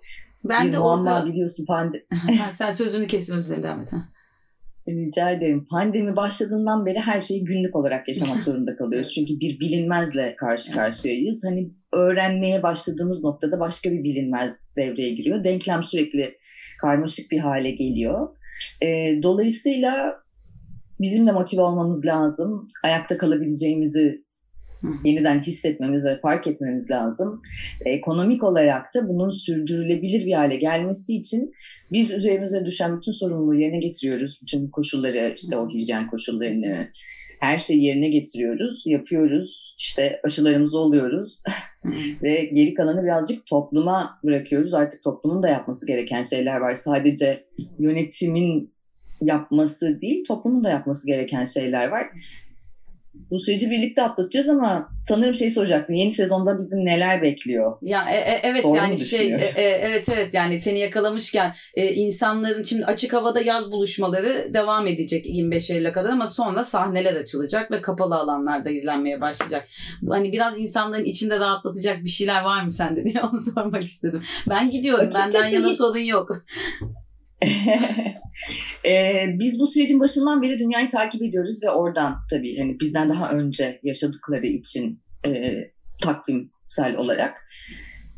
Ben 0.44 0.68
bir 0.68 0.72
de 0.72 0.78
orada 0.78 1.26
biliyorsun 1.26 1.64
pandemi. 1.66 2.04
Sen 2.52 2.70
sözünü 2.70 3.06
kesin 3.06 3.36
özür 3.36 3.62
devam 3.62 3.80
et. 3.80 3.88
Rica 4.88 5.30
ederim. 5.30 5.66
Pandemi 5.70 6.16
başladığından 6.16 6.86
beri 6.86 6.98
her 6.98 7.20
şeyi 7.20 7.44
günlük 7.44 7.76
olarak 7.76 8.08
yaşamak 8.08 8.42
zorunda 8.44 8.76
kalıyoruz. 8.76 9.12
Çünkü 9.14 9.40
bir 9.40 9.60
bilinmezle 9.60 10.36
karşı 10.36 10.72
karşıyayız. 10.72 11.42
Hani 11.44 11.70
öğrenmeye 11.92 12.62
başladığımız 12.62 13.24
noktada 13.24 13.60
başka 13.60 13.92
bir 13.92 14.04
bilinmez 14.04 14.76
devreye 14.76 15.14
giriyor. 15.14 15.44
Denklem 15.44 15.84
sürekli 15.84 16.34
karmaşık 16.80 17.30
bir 17.30 17.38
hale 17.38 17.70
geliyor. 17.70 18.28
E, 18.82 18.86
dolayısıyla 19.22 20.16
bizim 21.00 21.26
de 21.26 21.32
motive 21.32 21.62
olmamız 21.62 22.06
lazım. 22.06 22.68
Ayakta 22.84 23.18
kalabileceğimizi 23.18 24.24
yeniden 25.04 25.40
hissetmemiz 25.40 26.04
ve 26.04 26.20
fark 26.20 26.46
etmemiz 26.46 26.90
lazım. 26.90 27.42
Ekonomik 27.84 28.44
olarak 28.44 28.94
da 28.94 29.08
bunun 29.08 29.30
sürdürülebilir 29.30 30.26
bir 30.26 30.32
hale 30.32 30.56
gelmesi 30.56 31.16
için 31.16 31.52
biz 31.92 32.10
üzerimize 32.10 32.64
düşen 32.64 32.96
bütün 32.96 33.12
sorumluluğu 33.12 33.54
yerine 33.54 33.78
getiriyoruz. 33.78 34.38
Bütün 34.42 34.68
koşulları, 34.68 35.34
işte 35.36 35.56
o 35.56 35.68
hijyen 35.68 36.06
koşullarını, 36.06 36.88
her 37.40 37.58
şeyi 37.58 37.84
yerine 37.84 38.08
getiriyoruz, 38.08 38.82
yapıyoruz. 38.86 39.74
İşte 39.78 40.20
aşılarımızı 40.24 40.78
oluyoruz 40.78 41.42
ve 42.22 42.44
geri 42.44 42.74
kalanı 42.74 43.04
birazcık 43.04 43.46
topluma 43.46 44.18
bırakıyoruz. 44.24 44.74
Artık 44.74 45.02
toplumun 45.02 45.42
da 45.42 45.48
yapması 45.48 45.86
gereken 45.86 46.22
şeyler 46.22 46.56
var. 46.56 46.74
Sadece 46.74 47.44
yönetimin 47.78 48.72
yapması 49.20 50.00
değil, 50.00 50.24
toplumun 50.24 50.64
da 50.64 50.70
yapması 50.70 51.06
gereken 51.06 51.44
şeyler 51.44 51.88
var 51.88 52.10
bu 53.14 53.38
süreci 53.38 53.70
birlikte 53.70 54.02
atlatacağız 54.02 54.48
ama 54.48 54.88
sanırım 55.04 55.34
şey 55.34 55.50
soracaktım. 55.50 55.94
Yeni 55.94 56.10
sezonda 56.10 56.58
bizi 56.58 56.76
neler 56.76 57.22
bekliyor? 57.22 57.76
Ya 57.82 58.10
e, 58.10 58.16
e, 58.16 58.40
evet 58.42 58.64
Doğru 58.64 58.76
yani 58.76 58.98
şey 58.98 59.34
e, 59.34 59.52
e, 59.56 59.62
evet 59.62 60.08
evet 60.08 60.34
yani 60.34 60.60
seni 60.60 60.78
yakalamışken 60.78 61.54
e, 61.74 61.94
insanların 61.94 62.62
şimdi 62.62 62.84
açık 62.84 63.12
havada 63.12 63.40
yaz 63.40 63.72
buluşmaları 63.72 64.54
devam 64.54 64.86
edecek 64.86 65.26
25 65.26 65.70
Eylül'e 65.70 65.92
kadar 65.92 66.10
ama 66.10 66.26
sonra 66.26 66.64
sahneler 66.64 67.16
açılacak 67.16 67.70
ve 67.70 67.80
kapalı 67.80 68.14
alanlarda 68.14 68.70
izlenmeye 68.70 69.20
başlayacak. 69.20 69.68
Hani 70.08 70.32
biraz 70.32 70.58
insanların 70.58 71.04
içinde 71.04 71.38
rahatlatacak 71.38 72.04
bir 72.04 72.10
şeyler 72.10 72.42
var 72.42 72.62
mı 72.62 72.72
sende 72.72 73.04
diye 73.04 73.22
onu 73.32 73.40
sormak 73.54 73.84
istedim. 73.84 74.22
Ben 74.48 74.70
gidiyorum. 74.70 75.06
Açıkçası 75.06 75.34
Benden 75.34 75.48
yana 75.48 75.72
sorun 75.72 75.98
yok. 75.98 76.28
Ee, 78.84 79.26
biz 79.38 79.58
bu 79.58 79.66
sürecin 79.66 80.00
başından 80.00 80.42
beri 80.42 80.58
dünyayı 80.58 80.90
takip 80.90 81.22
ediyoruz 81.22 81.62
ve 81.64 81.70
oradan 81.70 82.16
tabii 82.30 82.58
hani 82.58 82.80
bizden 82.80 83.08
daha 83.08 83.30
önce 83.30 83.80
yaşadıkları 83.82 84.46
için 84.46 85.02
e, 85.26 85.54
takvimsel 86.02 86.96
olarak 86.96 87.34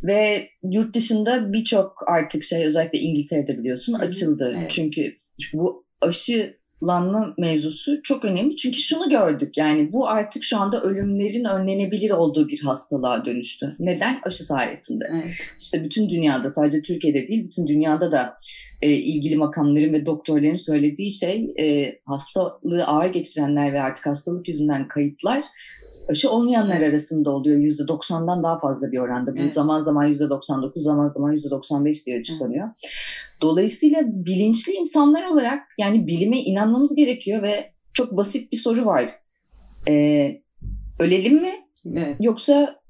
ve 0.02 0.48
yurt 0.62 0.94
dışında 0.94 1.52
birçok 1.52 1.94
artık 2.06 2.44
şey 2.44 2.66
özellikle 2.66 2.98
İngiltere'de 2.98 3.58
biliyorsun 3.58 3.92
açıldı. 3.92 4.54
Evet. 4.58 4.70
Çünkü 4.70 5.16
bu 5.52 5.86
aşı 6.00 6.61
lanma 6.82 7.34
mevzusu 7.38 8.02
çok 8.02 8.24
önemli. 8.24 8.56
Çünkü 8.56 8.78
şunu 8.78 9.10
gördük 9.10 9.56
yani 9.56 9.92
bu 9.92 10.08
artık 10.08 10.44
şu 10.44 10.58
anda 10.58 10.82
ölümlerin 10.82 11.44
önlenebilir 11.44 12.10
olduğu 12.10 12.48
bir 12.48 12.60
hastalığa 12.60 13.24
dönüştü. 13.24 13.76
Neden? 13.78 14.20
Aşı 14.26 14.44
sayesinde. 14.44 15.04
Evet. 15.12 15.32
İşte 15.58 15.84
bütün 15.84 16.10
dünyada 16.10 16.50
sadece 16.50 16.82
Türkiye'de 16.82 17.28
değil 17.28 17.44
bütün 17.44 17.66
dünyada 17.66 18.12
da 18.12 18.38
e, 18.82 18.90
ilgili 18.90 19.36
makamların 19.36 19.92
ve 19.92 20.06
doktorların 20.06 20.56
söylediği 20.56 21.10
şey 21.10 21.54
e, 21.58 21.98
hastalığı 22.06 22.84
ağır 22.84 23.10
geçirenler 23.10 23.72
ve 23.72 23.80
artık 23.80 24.06
hastalık 24.06 24.48
yüzünden 24.48 24.88
kayıplar 24.88 25.42
aşı 26.08 26.30
olmayanlar 26.30 26.80
arasında 26.80 27.30
oluyor. 27.30 27.58
yüzde 27.58 27.82
90'dan 27.82 28.42
daha 28.42 28.58
fazla 28.58 28.92
bir 28.92 28.98
oranda. 28.98 29.34
Bu 29.36 29.40
evet. 29.40 29.54
zaman 29.54 29.82
zaman 29.82 30.04
yüzde 30.04 30.30
99, 30.30 30.82
zaman 30.82 31.08
zaman 31.08 31.32
yüzde 31.32 31.50
95 31.50 32.06
diye 32.06 32.18
açıklanıyor. 32.18 32.66
Evet. 32.66 32.92
Dolayısıyla 33.40 34.02
bilinçli 34.06 34.72
insanlar 34.72 35.24
olarak 35.26 35.62
yani 35.78 36.06
bilime 36.06 36.40
inanmamız 36.40 36.94
gerekiyor 36.94 37.42
ve 37.42 37.72
çok 37.92 38.16
basit 38.16 38.52
bir 38.52 38.56
soru 38.56 38.86
var. 38.86 39.10
Ee, 39.88 40.40
ölelim 40.98 41.42
mi? 41.42 41.52
Evet. 41.96 42.16
Yoksa 42.20 42.81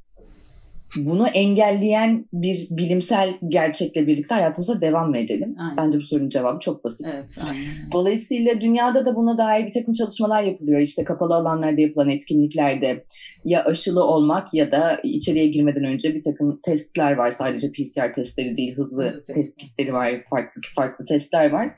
bunu 0.97 1.29
engelleyen 1.29 2.27
bir 2.33 2.67
bilimsel 2.71 3.35
gerçekle 3.49 4.07
birlikte 4.07 4.35
hayatımıza 4.35 4.81
devam 4.81 5.11
mı 5.11 5.19
edelim? 5.19 5.57
Aynen. 5.59 5.77
Bence 5.77 5.99
bu 5.99 6.03
sorunun 6.03 6.29
cevabı 6.29 6.61
çok 6.61 6.85
basit. 6.85 7.07
Evet, 7.15 7.39
aynen. 7.49 7.93
Dolayısıyla 7.93 8.61
dünyada 8.61 9.07
da 9.07 9.17
buna 9.17 9.39
dair 9.39 9.67
bir 9.67 9.73
takım 9.73 9.95
çalışmalar 9.95 10.43
yapılıyor. 10.43 10.81
İşte 10.81 11.05
kapalı 11.05 11.35
alanlarda 11.35 11.81
yapılan 11.81 12.09
etkinliklerde 12.09 13.05
ya 13.45 13.65
aşılı 13.65 14.05
olmak 14.05 14.55
ya 14.55 14.73
da 14.73 15.01
içeriye 15.03 15.47
girmeden 15.47 15.85
önce 15.85 16.15
bir 16.15 16.23
takım 16.23 16.61
testler 16.63 17.13
var. 17.13 17.31
Sadece 17.31 17.73
PCR 17.73 18.15
testleri 18.15 18.57
değil, 18.57 18.77
hızlı, 18.77 19.05
hızlı 19.05 19.35
test 19.35 19.57
kitleri 19.57 19.93
var, 19.93 20.11
farklı 20.31 20.61
farklı 20.77 21.05
testler 21.05 21.51
var. 21.51 21.71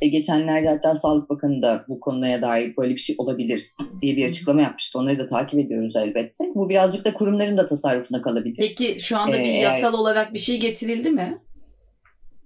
E, 0.00 0.08
geçenlerde 0.08 0.68
hatta 0.68 0.96
Sağlık 0.96 1.30
Bakanı 1.30 1.62
da 1.62 1.84
bu 1.88 2.00
konuya 2.00 2.42
dair 2.42 2.76
böyle 2.76 2.94
bir 2.94 3.00
şey 3.00 3.16
olabilir 3.18 3.64
diye 4.02 4.16
bir 4.16 4.28
açıklama 4.28 4.62
yapmıştı. 4.62 4.98
Onları 4.98 5.18
da 5.18 5.26
takip 5.26 5.60
ediyoruz 5.60 5.96
elbette. 5.96 6.44
Bu 6.54 6.68
birazcık 6.68 7.04
da 7.04 7.14
kurumların 7.14 7.56
da 7.56 7.66
tasarrufunda 7.66 8.22
kalabilir. 8.22 8.57
Peki 8.58 9.00
şu 9.00 9.18
anda 9.18 9.32
bir 9.32 9.44
ee, 9.44 9.58
yasal 9.58 9.94
olarak 9.94 10.34
bir 10.34 10.38
şey 10.38 10.60
getirildi 10.60 11.10
mi? 11.10 11.38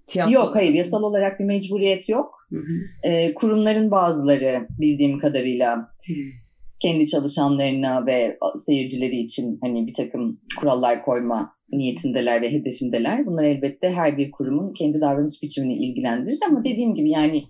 Tiyatro 0.07 0.33
yok 0.33 0.55
hayır 0.55 0.75
yasal 0.75 1.03
olarak 1.03 1.41
bir 1.41 1.45
mecburiyet 1.45 2.09
yok. 2.09 2.47
Hı 2.51 2.57
hı. 2.57 3.09
Ee, 3.09 3.35
kurumların 3.35 3.91
bazıları 3.91 4.67
bildiğim 4.81 5.19
kadarıyla 5.19 5.77
hı. 5.77 6.13
kendi 6.81 7.07
çalışanlarına 7.07 8.07
ve 8.07 8.39
seyircileri 8.57 9.17
için 9.17 9.59
hani 9.61 9.87
bir 9.87 9.95
takım 9.95 10.41
kurallar 10.61 11.05
koyma 11.05 11.53
niyetindeler 11.73 12.43
ve 12.43 12.53
hedefindeler. 12.53 13.27
Bunlar 13.27 13.45
elbette 13.45 13.91
her 13.91 14.19
bir 14.19 14.31
kurumun 14.31 14.73
kendi 14.73 15.01
davranış 15.01 15.43
biçimini 15.43 15.75
ilgilendirir 15.75 16.39
ama 16.49 16.65
dediğim 16.65 16.95
gibi 16.95 17.11
yani 17.11 17.45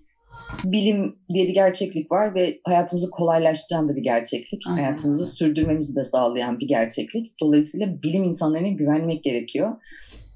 bilim 0.64 1.16
diye 1.34 1.48
bir 1.48 1.54
gerçeklik 1.54 2.12
var 2.12 2.34
ve 2.34 2.60
hayatımızı 2.64 3.10
kolaylaştıran 3.10 3.88
da 3.88 3.96
bir 3.96 4.02
gerçeklik. 4.02 4.62
Aynen. 4.68 4.82
Hayatımızı 4.82 5.26
sürdürmemizi 5.26 5.96
de 5.96 6.04
sağlayan 6.04 6.60
bir 6.60 6.68
gerçeklik. 6.68 7.40
Dolayısıyla 7.40 8.02
bilim 8.02 8.24
insanlarına 8.24 8.68
güvenmek 8.68 9.24
gerekiyor 9.24 9.76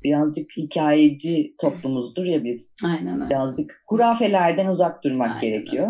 birazcık 0.06 0.56
hikayeci 0.56 1.52
toplumuzdur 1.60 2.24
ya 2.24 2.44
biz. 2.44 2.74
Aynen 2.84 3.20
öyle. 3.20 3.30
Birazcık 3.30 3.82
hurafelerden 3.86 4.66
uzak 4.66 5.04
durmak 5.04 5.30
Aynen 5.30 5.40
gerekiyor. 5.40 5.88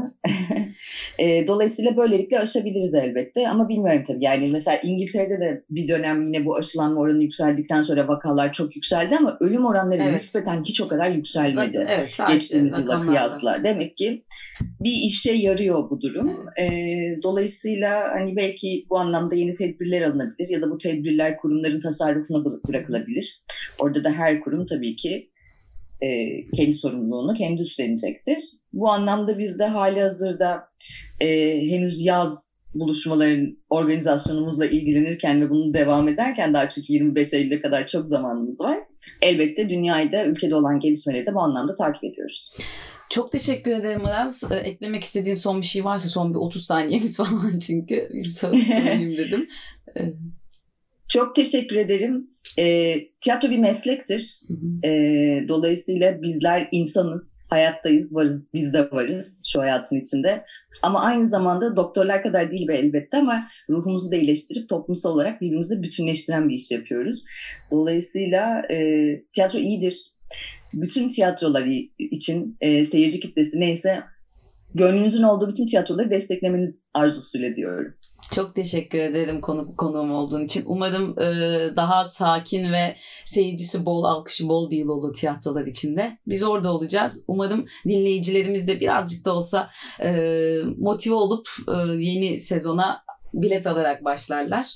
e, 1.18 1.46
dolayısıyla 1.46 1.96
böylelikle 1.96 2.38
aşabiliriz 2.38 2.94
elbette 2.94 3.48
ama 3.48 3.68
bilmiyorum 3.68 4.04
tabii. 4.06 4.24
Yani 4.24 4.48
mesela 4.52 4.78
İngiltere'de 4.82 5.40
de 5.40 5.64
bir 5.70 5.88
dönem 5.88 6.26
yine 6.26 6.44
bu 6.44 6.56
aşılanma 6.56 7.00
oranı 7.00 7.22
yükseldikten 7.22 7.82
sonra 7.82 8.08
vakalar 8.08 8.52
çok 8.52 8.76
yükseldi 8.76 9.16
ama 9.16 9.36
ölüm 9.40 9.66
oranları 9.66 10.02
evet. 10.02 10.12
nispeten 10.12 10.64
hiç 10.64 10.80
o 10.80 10.88
kadar 10.88 11.10
yükselmedi. 11.10 11.86
Evet, 11.88 12.18
geçtiğimiz 12.28 12.78
yıla 12.78 13.06
kıyasla. 13.06 13.64
Demek 13.64 13.96
ki 13.96 14.22
bir 14.80 14.92
işe 15.06 15.32
yarıyor 15.32 15.90
bu 15.90 16.00
durum. 16.00 16.46
Evet. 16.56 16.72
E, 16.72 17.22
dolayısıyla 17.22 18.04
hani 18.12 18.36
belki 18.36 18.86
bu 18.90 18.98
anlamda 18.98 19.34
yeni 19.34 19.54
tedbirler 19.54 20.02
alınabilir 20.02 20.48
ya 20.48 20.62
da 20.62 20.70
bu 20.70 20.78
tedbirler 20.78 21.36
kurumların 21.36 21.80
tasarrufuna 21.80 22.44
bırakılabilir. 22.68 23.42
Orada 23.78 24.04
da 24.04 24.10
her 24.10 24.40
kurum 24.40 24.66
tabii 24.66 24.96
ki 24.96 25.30
e, 26.02 26.08
kendi 26.56 26.74
sorumluluğunu 26.74 27.34
kendi 27.34 27.62
üstlenecektir. 27.62 28.38
Bu 28.72 28.88
anlamda 28.88 29.38
biz 29.38 29.58
de 29.58 29.64
hali 29.64 30.00
hazırda 30.00 30.68
e, 31.20 31.26
henüz 31.70 32.04
yaz 32.04 32.56
buluşmaların 32.74 33.58
organizasyonumuzla 33.70 34.66
ilgilenirken 34.66 35.40
ve 35.40 35.50
bunu 35.50 35.74
devam 35.74 36.08
ederken 36.08 36.54
daha 36.54 36.70
çünkü 36.70 36.92
25 36.92 37.32
Eylül'e 37.32 37.60
kadar 37.60 37.86
çok 37.86 38.08
zamanımız 38.08 38.60
var. 38.60 38.78
Elbette 39.22 39.68
dünyayı 39.68 40.10
ülkede 40.26 40.54
olan 40.54 40.80
gelişmeleri 40.80 41.26
de 41.26 41.34
bu 41.34 41.40
anlamda 41.40 41.74
takip 41.74 42.04
ediyoruz. 42.04 42.56
Çok 43.10 43.32
teşekkür 43.32 43.70
ederim 43.70 44.06
Aras. 44.06 44.50
E, 44.50 44.54
eklemek 44.54 45.04
istediğin 45.04 45.34
son 45.34 45.60
bir 45.60 45.66
şey 45.66 45.84
varsa 45.84 46.08
son 46.08 46.34
bir 46.34 46.38
30 46.38 46.64
saniyemiz 46.64 47.16
falan 47.22 47.58
çünkü 47.58 48.08
sorayım 48.24 49.16
dedim. 49.16 49.48
Çok 51.08 51.36
teşekkür 51.36 51.76
ederim. 51.76 52.30
E, 52.58 52.94
tiyatro 53.20 53.50
bir 53.50 53.58
meslektir. 53.58 54.40
E, 54.84 54.90
dolayısıyla 55.48 56.22
bizler 56.22 56.68
insanız, 56.72 57.40
hayattayız, 57.50 58.14
varız, 58.14 58.46
biz 58.54 58.72
de 58.72 58.90
varız 58.90 59.42
şu 59.46 59.60
hayatın 59.60 59.96
içinde. 59.96 60.44
Ama 60.82 61.00
aynı 61.00 61.28
zamanda 61.28 61.76
doktorlar 61.76 62.22
kadar 62.22 62.50
değil 62.50 62.68
be 62.68 62.76
elbette 62.76 63.16
ama 63.16 63.48
ruhumuzu 63.70 64.10
da 64.10 64.16
iyileştirip 64.16 64.68
toplumsal 64.68 65.14
olarak 65.14 65.40
birbirimizle 65.40 65.82
bütünleştiren 65.82 66.48
bir 66.48 66.54
iş 66.54 66.70
yapıyoruz. 66.70 67.24
Dolayısıyla 67.70 68.62
e, 68.70 69.06
tiyatro 69.34 69.58
iyidir. 69.58 69.96
Bütün 70.74 71.08
tiyatrolar 71.08 71.66
için 71.98 72.56
e, 72.60 72.84
seyirci 72.84 73.20
kitlesi 73.20 73.60
neyse 73.60 74.02
gönlünüzün 74.74 75.22
olduğu 75.22 75.48
bütün 75.48 75.66
tiyatroları 75.66 76.10
desteklemeniz 76.10 76.80
arzusuyla 76.94 77.56
diyorum. 77.56 77.94
Çok 78.34 78.54
teşekkür 78.54 78.98
ederim 78.98 79.40
konu, 79.40 79.76
konuğum 79.76 80.14
olduğun 80.14 80.44
için. 80.44 80.64
Umarım 80.66 81.18
e, 81.18 81.26
daha 81.76 82.04
sakin 82.04 82.72
ve 82.72 82.96
seyircisi 83.24 83.86
bol, 83.86 84.04
alkışı 84.04 84.48
bol 84.48 84.70
bir 84.70 84.76
yıl 84.76 84.88
olur 84.88 85.14
tiyatrolar 85.14 85.66
içinde. 85.66 86.18
Biz 86.26 86.42
orada 86.42 86.72
olacağız. 86.72 87.24
Umarım 87.28 87.66
dinleyicilerimiz 87.84 88.68
de 88.68 88.80
birazcık 88.80 89.24
da 89.24 89.34
olsa 89.34 89.70
e, 90.02 90.58
motive 90.78 91.14
olup 91.14 91.48
e, 91.68 91.92
yeni 91.92 92.40
sezona 92.40 93.04
bilet 93.34 93.66
alarak 93.66 94.04
başlarlar. 94.04 94.66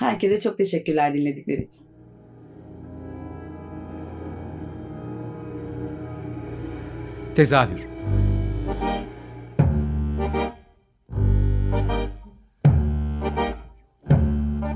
Herkese 0.00 0.40
çok 0.40 0.58
teşekkürler 0.58 1.14
dinledikleri 1.14 1.62
için. 1.62 1.86
Tezahür 7.34 7.93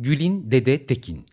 Gülin 0.00 0.50
Dede 0.50 0.86
Tekin. 0.86 1.26